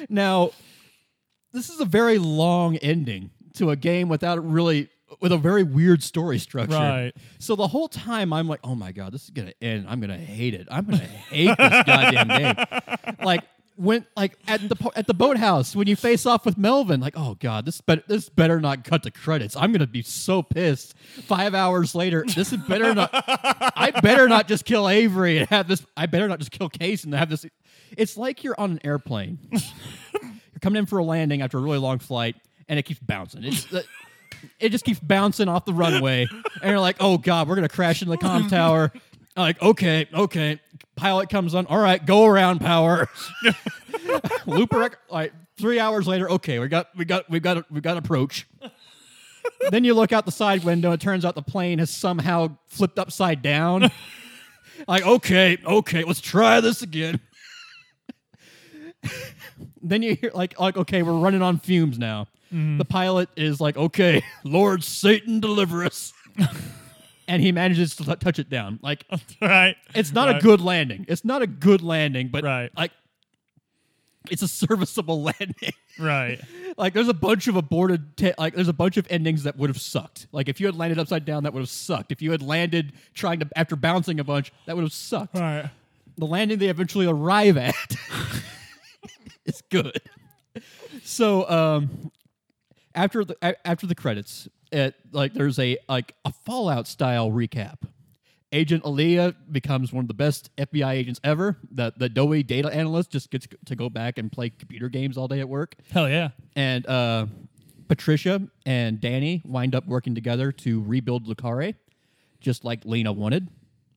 [0.09, 0.51] now,
[1.53, 4.89] this is a very long ending to a game without really
[5.21, 6.75] with a very weird story structure.
[6.77, 7.13] Right.
[7.39, 9.87] So the whole time I'm like, oh my god, this is gonna end.
[9.89, 10.69] I'm gonna hate it.
[10.71, 13.17] I'm gonna hate this goddamn game.
[13.23, 13.45] Like
[13.77, 17.37] when like at the at the boathouse when you face off with Melvin, like, oh
[17.41, 19.57] god, this better this better not cut to credits.
[19.57, 20.97] I'm gonna be so pissed.
[20.97, 23.11] Five hours later, this is better not.
[23.13, 25.85] I better not just kill Avery and have this.
[25.97, 27.47] I better not just kill Case and have this.
[27.97, 29.39] It's like you're on an airplane.
[29.53, 32.37] you're coming in for a landing after a really long flight,
[32.73, 33.45] and it keeps bouncing.
[33.45, 33.67] It's
[34.59, 36.27] it just keeps bouncing off the runway,
[36.63, 38.91] and you're like, "Oh God, we're gonna crash into the comm tower."
[39.37, 40.59] I'm like, okay, okay.
[40.97, 41.67] Pilot comes on.
[41.67, 43.11] All right, go around power.
[44.47, 46.31] Looper, rec- like three hours later.
[46.31, 48.47] Okay, we got, we got, we got, we got approach.
[49.71, 50.93] then you look out the side window.
[50.93, 53.91] It turns out the plane has somehow flipped upside down.
[54.89, 57.21] like, okay, okay, let's try this again.
[59.83, 62.29] then you hear like like okay, we're running on fumes now.
[62.53, 66.13] The pilot is like, okay, Lord Satan, deliver us.
[67.29, 68.79] and he manages to t- touch it down.
[68.83, 69.05] Like
[69.41, 69.75] right.
[69.95, 71.07] it's not a good landing.
[71.09, 72.71] It's not a good landing, but Right.
[72.77, 72.91] like
[74.31, 75.73] it's a serviceable landing.
[75.99, 76.41] Right.
[76.77, 79.71] like there's a bunch of aborted ta- like there's a bunch of endings that would
[79.71, 80.27] have sucked.
[80.33, 82.13] Like if you had landed upside down, that would have sucked.
[82.13, 85.37] If you had landed trying to after bouncing a bunch, that would have sucked.
[85.39, 85.71] Right.
[86.19, 87.97] The landing they eventually arrive at
[89.47, 90.01] is good.
[91.03, 92.11] So um
[92.95, 97.79] after the after the credits, it like there's a like a Fallout style recap.
[98.55, 101.57] Agent Aaliyah becomes one of the best FBI agents ever.
[101.71, 105.29] The the doughy data analyst just gets to go back and play computer games all
[105.29, 105.75] day at work.
[105.91, 106.31] Hell yeah.
[106.55, 107.27] And uh,
[107.89, 111.75] Patricia and Danny wind up working together to rebuild Le Carre,
[112.41, 113.49] just like Lena wanted.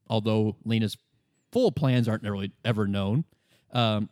[0.09, 0.97] Although Lena's
[1.51, 3.25] full plans aren't really ever known.
[3.71, 4.09] Um,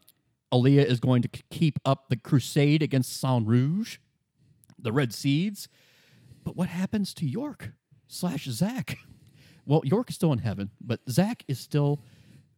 [0.53, 3.97] Aaliyah is going to keep up the crusade against Saint Rouge,
[4.83, 5.67] the Red Seeds.
[6.43, 7.71] But what happens to York
[8.07, 8.97] slash Zach?
[9.65, 12.01] Well, York is still in heaven, but Zach is still.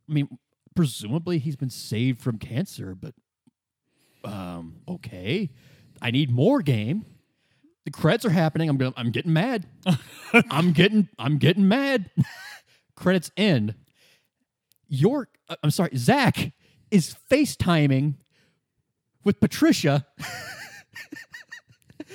[0.09, 0.37] I mean,
[0.75, 3.13] presumably he's been saved from cancer, but
[4.23, 5.49] um, okay.
[6.01, 7.05] I need more game.
[7.85, 8.69] The credits are happening.
[8.69, 9.67] I'm gonna, I'm getting mad.
[10.49, 12.09] I'm getting I'm getting mad.
[12.95, 13.75] credits end.
[14.87, 16.51] York, uh, I'm sorry, Zach
[16.91, 18.15] is FaceTiming
[19.23, 20.05] with Patricia.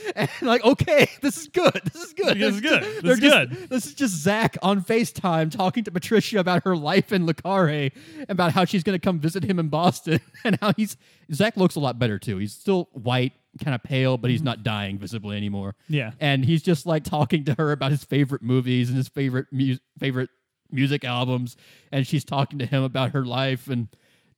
[0.17, 1.81] and like, okay, this is good.
[1.93, 2.39] This is good.
[2.39, 2.83] This is good.
[2.83, 3.69] This They're is just- good.
[3.69, 7.91] This is just Zach on FaceTime talking to Patricia about her life in Le Carre,
[8.29, 10.97] about how she's going to come visit him in Boston, and how he's
[11.33, 12.39] Zach looks a lot better too.
[12.39, 13.33] He's still white,
[13.63, 14.47] kind of pale, but he's mm-hmm.
[14.47, 15.75] not dying visibly anymore.
[15.89, 16.13] Yeah.
[16.21, 19.77] and he's just like talking to her about his favorite movies and his favorite mu-
[19.99, 20.31] favorite
[20.73, 21.57] music albums,
[21.93, 23.89] and she's talking to him about her life and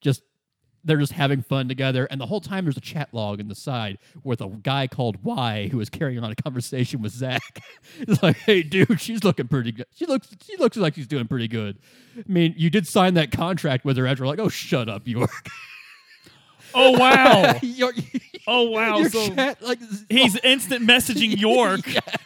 [0.01, 0.23] just
[0.85, 2.07] they're just having fun together.
[2.07, 5.23] And the whole time there's a chat log in the side with a guy called
[5.23, 7.63] Y who is carrying on a conversation with Zach.
[8.01, 9.87] it's like, hey, dude, she's looking pretty good.
[9.95, 11.79] She looks she looks like she's doing pretty good.
[12.19, 15.31] I mean, you did sign that contract with her after like, oh, shut up, York.
[16.75, 17.59] Oh wow.
[18.49, 19.05] Oh wow.
[19.05, 19.79] So chat, like
[20.11, 20.41] he's oh.
[20.43, 21.81] instant messaging York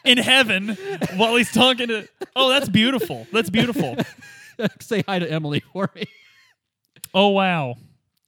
[0.05, 0.71] in heaven
[1.17, 2.09] while he's talking to.
[2.35, 3.27] Oh, that's beautiful.
[3.33, 3.97] That's beautiful.
[4.81, 6.05] say hi to Emily for me.
[7.13, 7.77] Oh wow.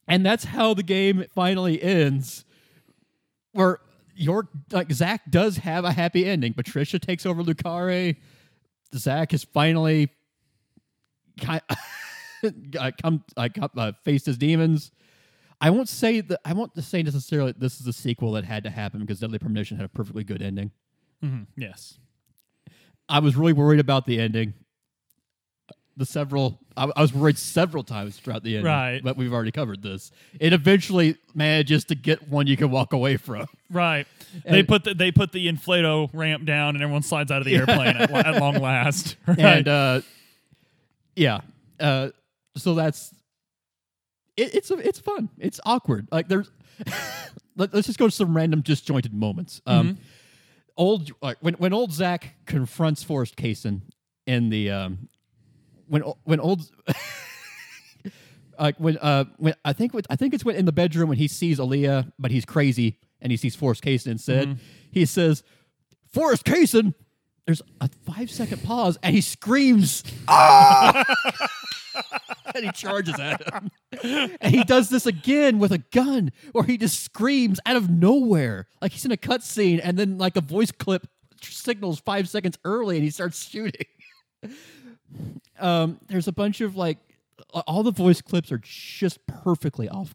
[0.09, 2.45] And that's how the game finally ends.
[3.53, 3.79] Where
[4.15, 6.55] York, like Zach, does have a happy ending.
[6.55, 8.15] Patricia takes over Le Carre.
[8.95, 10.09] Zach has finally
[11.39, 11.61] ki-
[12.79, 14.91] uh, come, like, uh, faced his demons.
[15.61, 16.41] I won't say that.
[16.45, 19.77] I won't say necessarily this is a sequel that had to happen because Deadly Premonition
[19.77, 20.71] had a perfectly good ending.
[21.23, 21.47] Mhm.
[21.57, 21.99] Yes.
[23.09, 24.55] I was really worried about the ending.
[25.99, 26.59] The several.
[26.77, 28.65] I, I was worried several times throughout the end.
[28.65, 29.01] Right.
[29.03, 30.11] But we've already covered this.
[30.41, 33.47] It eventually manages to get one you can walk away from.
[33.71, 34.07] Right.
[34.45, 37.45] they And- put the they put the inflato ramp down and everyone slides out of
[37.47, 39.17] the airplane at, at long last.
[39.27, 39.39] Right.
[39.39, 40.01] And uh,
[41.17, 41.41] yeah.
[41.79, 42.11] Uh,
[42.57, 43.13] so that's
[44.37, 45.29] it, it's it's fun.
[45.39, 46.09] It's awkward.
[46.11, 46.51] Like there's.
[47.57, 49.61] Let, us just go to some random disjointed moments.
[49.67, 49.99] Um,
[50.77, 53.81] Old like when when old Zach confronts Forrest Kaysen
[54.29, 55.09] in the um,
[55.89, 56.71] when when old
[58.59, 61.29] like when uh when I think I think it's when in the bedroom when he
[61.29, 64.59] sees Aaliyah but he's crazy and he sees Forrest Kaysen instead.
[64.91, 65.43] He says
[66.13, 66.95] Forrest Kaysen
[67.47, 71.05] there's a five second pause and he screams ah!
[72.55, 73.71] And he charges at him.
[74.41, 78.67] And he does this again with a gun where he just screams out of nowhere.
[78.81, 81.07] Like he's in a cutscene and then like a voice clip
[81.43, 83.87] signals five seconds early and he starts shooting
[85.59, 86.99] um, there's a bunch of like
[87.67, 90.15] all the voice clips are just perfectly off.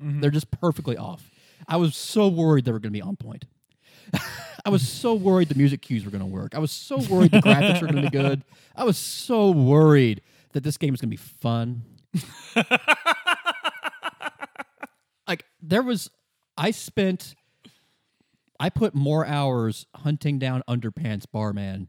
[0.00, 1.30] They're just perfectly off.
[1.66, 3.46] I was so worried they were going to be on point.
[4.64, 6.54] I was so worried the music cues were going to work.
[6.54, 8.42] I was so worried the graphics were going to be good.
[8.76, 10.22] I was so worried
[10.52, 11.82] that this game was going to be fun.
[15.28, 16.10] like there was
[16.56, 17.34] I spent
[18.60, 21.88] I put more hours hunting down underpants barman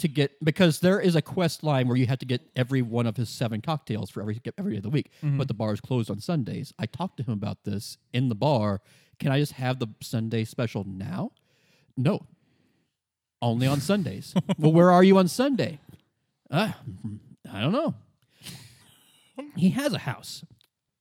[0.00, 3.06] to get because there is a quest line where you have to get every one
[3.06, 5.80] of his seven cocktails for every every day of the week, but the bar is
[5.80, 6.72] closed on Sundays.
[6.78, 8.80] I talked to him about this in the bar.
[9.18, 11.32] Can I just have the Sunday special now?
[11.96, 12.26] No,
[13.42, 14.34] only on Sundays.
[14.58, 15.78] well, where are you on Sunday?
[16.50, 16.72] Uh,
[17.50, 17.94] I don't know.
[19.56, 20.44] He has a house.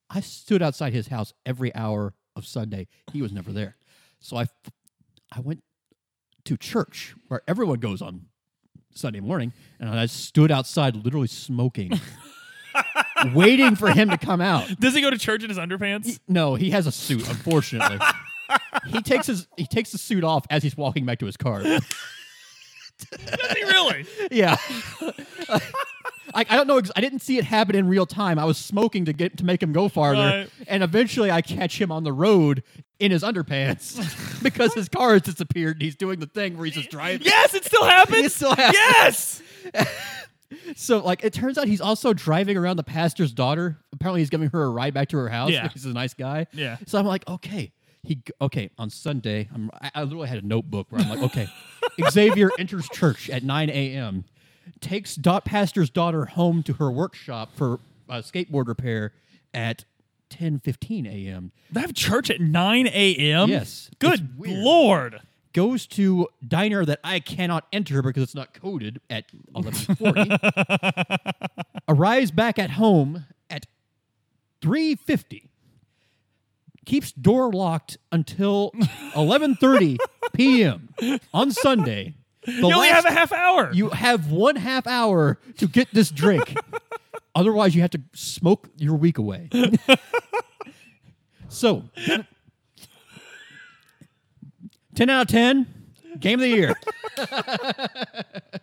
[0.09, 2.87] I stood outside his house every hour of Sunday.
[3.11, 3.75] He was never there.
[4.19, 4.47] So I,
[5.31, 5.63] I went
[6.45, 8.25] to church where everyone goes on
[8.93, 11.91] Sunday morning, and I stood outside literally smoking,
[13.33, 14.67] waiting for him to come out.
[14.79, 16.19] Does he go to church in his underpants?
[16.27, 17.99] No, he has a suit, unfortunately.
[18.87, 21.63] he takes his he takes the suit off as he's walking back to his car.
[21.63, 21.81] Does
[23.55, 24.05] he really?
[24.31, 24.57] Yeah.
[26.33, 26.81] I, I don't know.
[26.95, 28.37] I didn't see it happen in real time.
[28.39, 30.49] I was smoking to get to make him go farther, Right.
[30.67, 32.63] and eventually I catch him on the road
[32.99, 33.97] in his underpants
[34.43, 35.77] because his car has disappeared.
[35.77, 37.21] And he's doing the thing where he's just driving.
[37.25, 38.25] yes, it still happens.
[38.25, 39.41] It still happens.
[39.73, 39.87] Yes.
[40.75, 43.77] So, like, it turns out he's also driving around the pastor's daughter.
[43.93, 45.51] Apparently, he's giving her a ride back to her house.
[45.51, 45.67] Yeah.
[45.69, 46.47] He's a nice guy.
[46.53, 46.77] Yeah.
[46.87, 49.47] So I'm like, okay, he g- okay on Sunday.
[49.53, 51.47] I'm, I, I literally had a notebook where I'm like, okay,
[52.09, 54.25] Xavier enters church at 9 a.m.
[54.79, 57.79] Takes dot pastor's daughter home to her workshop for
[58.09, 59.13] uh, skateboard repair
[59.53, 59.85] at
[60.29, 61.51] 10:15 a.m.
[61.71, 63.49] They have church at 9 a.m.
[63.49, 65.21] Yes, Good lord.
[65.51, 69.25] Goes to diner that I cannot enter because it's not coded at
[69.55, 71.33] 11:40.
[71.87, 73.65] arrives back at home at
[74.61, 75.47] 3:50.
[76.85, 78.71] Keeps door locked until
[79.15, 79.97] 11:30
[80.33, 80.89] p.m.
[81.33, 82.15] on Sunday.
[82.45, 83.71] The You only have a half hour.
[83.73, 86.57] you have one half hour to get this drink.
[87.35, 89.49] Otherwise, you have to smoke your week away.
[91.49, 91.83] so,
[94.95, 95.67] 10 out of 10,
[96.19, 96.73] game of the year.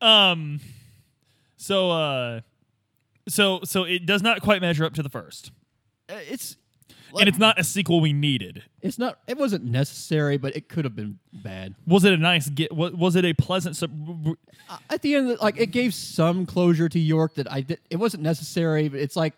[0.00, 0.60] um.
[1.56, 2.40] So uh,
[3.28, 5.52] so so it does not quite measure up to the first,
[6.08, 6.56] Uh, It's
[7.18, 8.62] and it's not a sequel we needed.
[8.80, 11.74] it's not it wasn't necessary, but it could have been bad.
[11.86, 12.74] Was it a nice get?
[12.74, 13.76] Was, was it a pleasant?
[13.76, 14.36] Sub-
[14.90, 17.80] At the end, like it gave some closure to York that I did.
[17.90, 19.34] It wasn't necessary, but it's like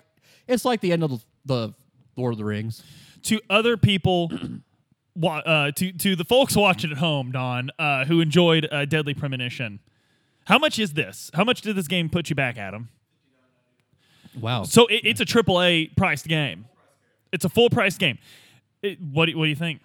[0.47, 1.75] it's like the end of the, the
[2.17, 2.83] Lord of the Rings.
[3.25, 4.31] to other people,
[5.23, 9.81] uh, to to the folks watching at home, Don, uh, who enjoyed uh, Deadly Premonition.
[10.47, 11.31] How much is this?
[11.35, 12.91] How much did this game put you back, Adam?
[14.39, 14.65] Wow.
[14.65, 16.67] So it, it's a triple A priced game.
[17.33, 18.19] It's a full price game.
[18.83, 19.81] It- what do, what do you think?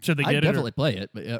[0.00, 0.38] Should they I get it?
[0.38, 1.38] or- definitely play it, but yeah.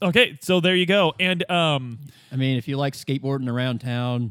[0.00, 1.12] Okay, so there you go.
[1.18, 1.98] And um,
[2.30, 4.30] I mean, if you like skateboarding around town,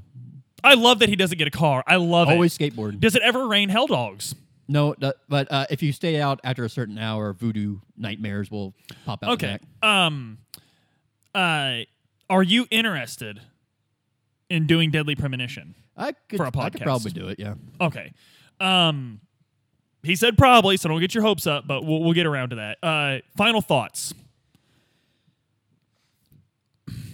[0.63, 1.84] I love that he doesn't get a car.
[1.85, 2.73] I love always it.
[2.73, 2.99] skateboarding.
[3.01, 4.34] Does it ever rain hell dogs?
[4.69, 4.95] No,
[5.29, 8.73] but uh, if you stay out after a certain hour, voodoo nightmares will
[9.05, 9.31] pop out.
[9.34, 9.59] Okay.
[9.84, 10.38] Um,
[11.35, 11.79] uh,
[12.29, 13.41] are you interested
[14.49, 15.75] in doing Deadly Premonition?
[15.95, 16.84] I could, For a I could podcast.
[16.84, 17.39] probably do it.
[17.39, 17.55] Yeah.
[17.81, 18.13] Okay.
[18.59, 19.19] Um,
[20.03, 22.56] he said probably, so don't get your hopes up, but we'll, we'll get around to
[22.57, 22.78] that.
[22.82, 24.14] Uh, final thoughts.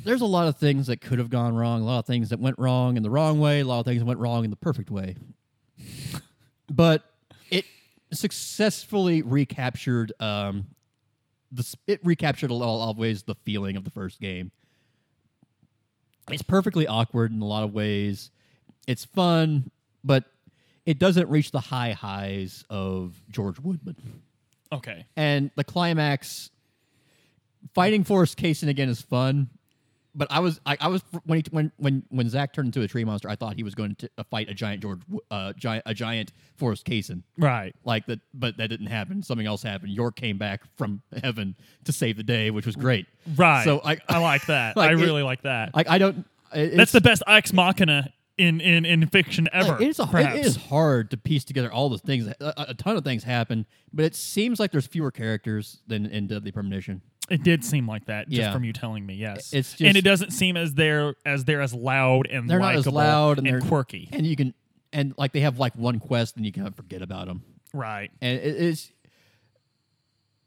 [0.03, 1.81] There's a lot of things that could have gone wrong.
[1.81, 3.61] A lot of things that went wrong in the wrong way.
[3.61, 5.15] A lot of things that went wrong in the perfect way.
[6.69, 7.03] but
[7.49, 7.65] it
[8.11, 10.11] successfully recaptured.
[10.19, 10.67] Um,
[11.51, 14.51] the it recaptured a lot of ways the feeling of the first game.
[16.29, 18.31] it's perfectly awkward in a lot of ways.
[18.87, 19.71] It's fun,
[20.03, 20.25] but
[20.85, 23.95] it doesn't reach the high highs of George Woodman.
[24.71, 25.05] Okay.
[25.15, 26.49] And the climax,
[27.73, 29.49] fighting Forrest Kaysen again is fun,
[30.15, 32.87] but I was I, I was when he when when when Zach turned into a
[32.87, 35.01] tree monster, I thought he was going to uh, fight a giant George
[35.31, 37.23] uh giant a giant Forrest Kaysen.
[37.37, 37.73] Right.
[37.83, 39.23] Like that, but that didn't happen.
[39.23, 39.91] Something else happened.
[39.91, 41.55] York came back from heaven
[41.85, 43.05] to save the day, which was great.
[43.35, 43.63] Right.
[43.63, 44.75] So I I like that.
[44.75, 45.75] Like, I it- really like that.
[45.75, 46.25] Like I don't.
[46.53, 49.73] it- That's the best ex machina in in in fiction ever.
[49.73, 52.27] Like, it's a, it is hard to piece together all the things.
[52.27, 52.35] A,
[52.69, 56.51] a ton of things happen, but it seems like there's fewer characters than in Deadly
[56.51, 57.01] Premonition.
[57.29, 58.51] It did seem like that, just Yeah.
[58.51, 59.13] from you telling me.
[59.15, 62.75] Yes, It's and it doesn't seem as they're as they're as loud and They're not
[62.75, 64.09] as loud and, they're quirky.
[64.11, 64.53] and you can
[64.91, 67.43] and like they have like one quest and you kind of forget about them.
[67.73, 68.11] right.
[68.21, 68.91] And it is,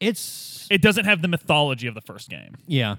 [0.01, 2.57] it's It doesn't have the mythology of the first game.
[2.67, 2.97] yeah.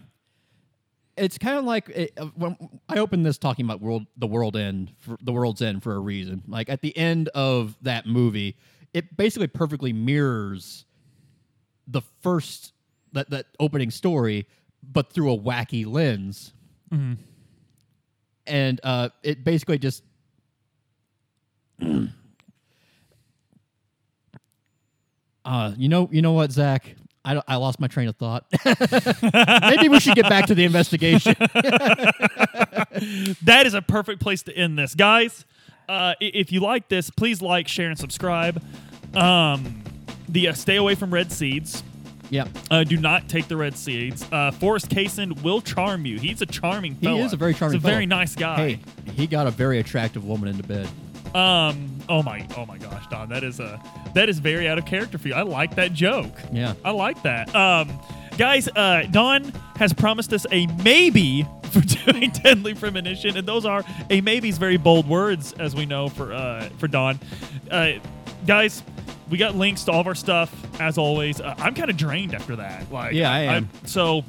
[1.18, 2.56] It's kind of like it, uh, when
[2.88, 6.00] I opened this talking about world, the world end, for, the world's end for a
[6.00, 6.44] reason.
[6.48, 8.56] Like at the end of that movie,
[8.94, 10.86] it basically perfectly mirrors
[11.88, 12.74] the first
[13.14, 14.48] that that opening story,
[14.84, 16.54] but through a wacky lens.
[18.46, 20.04] And uh, it basically just
[25.46, 26.97] uh, you know, you know what, Zach?
[27.28, 28.46] I, I lost my train of thought.
[28.66, 31.36] Maybe we should get back to the investigation.
[33.44, 35.46] That is a perfect place to end this, guys.
[35.88, 38.62] Uh, if you like this, please like, share, and subscribe.
[39.16, 39.84] Um,
[40.28, 41.84] the uh, stay away from red seeds.
[42.30, 44.26] yeah, Uh, do not take the red seeds.
[44.32, 46.18] Uh, Forrest Kaysen will charm you.
[46.20, 47.20] He's a charming he fella.
[47.20, 47.78] is a very charming.
[47.80, 48.56] He's a very nice guy.
[48.56, 48.80] Hey,
[49.14, 50.90] he got a very attractive woman into bed.
[51.36, 52.00] Um.
[52.10, 52.48] Oh my.
[52.56, 53.30] Oh my gosh, Don.
[53.30, 53.82] That is a
[54.14, 55.34] that is very out of character for you.
[55.34, 56.34] I like that joke.
[56.52, 56.74] Yeah.
[56.86, 57.54] I like that.
[57.56, 58.00] Um,
[58.38, 58.68] guys.
[58.70, 59.44] Uh, Don
[59.78, 64.78] has promised us a maybe for doing Deadly Premonition, and those are a maybe's very
[64.78, 67.20] bold words, as we know for uh for Don.
[67.70, 67.94] Uh,
[68.46, 68.84] guys.
[69.30, 70.50] We got links to all of our stuff
[70.80, 71.42] as always.
[71.42, 72.90] Uh, I'm kind of drained after that.
[72.90, 73.70] Like, Yeah, I am.
[73.84, 74.24] so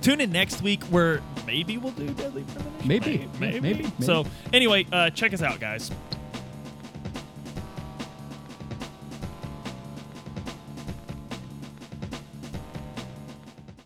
[0.00, 2.86] tune in next week where maybe we'll do Deadly Premonition.
[2.86, 3.28] Maybe.
[3.40, 3.60] Maybe.
[3.60, 4.04] maybe, maybe.
[4.04, 5.90] So anyway, uh, check us out, guys.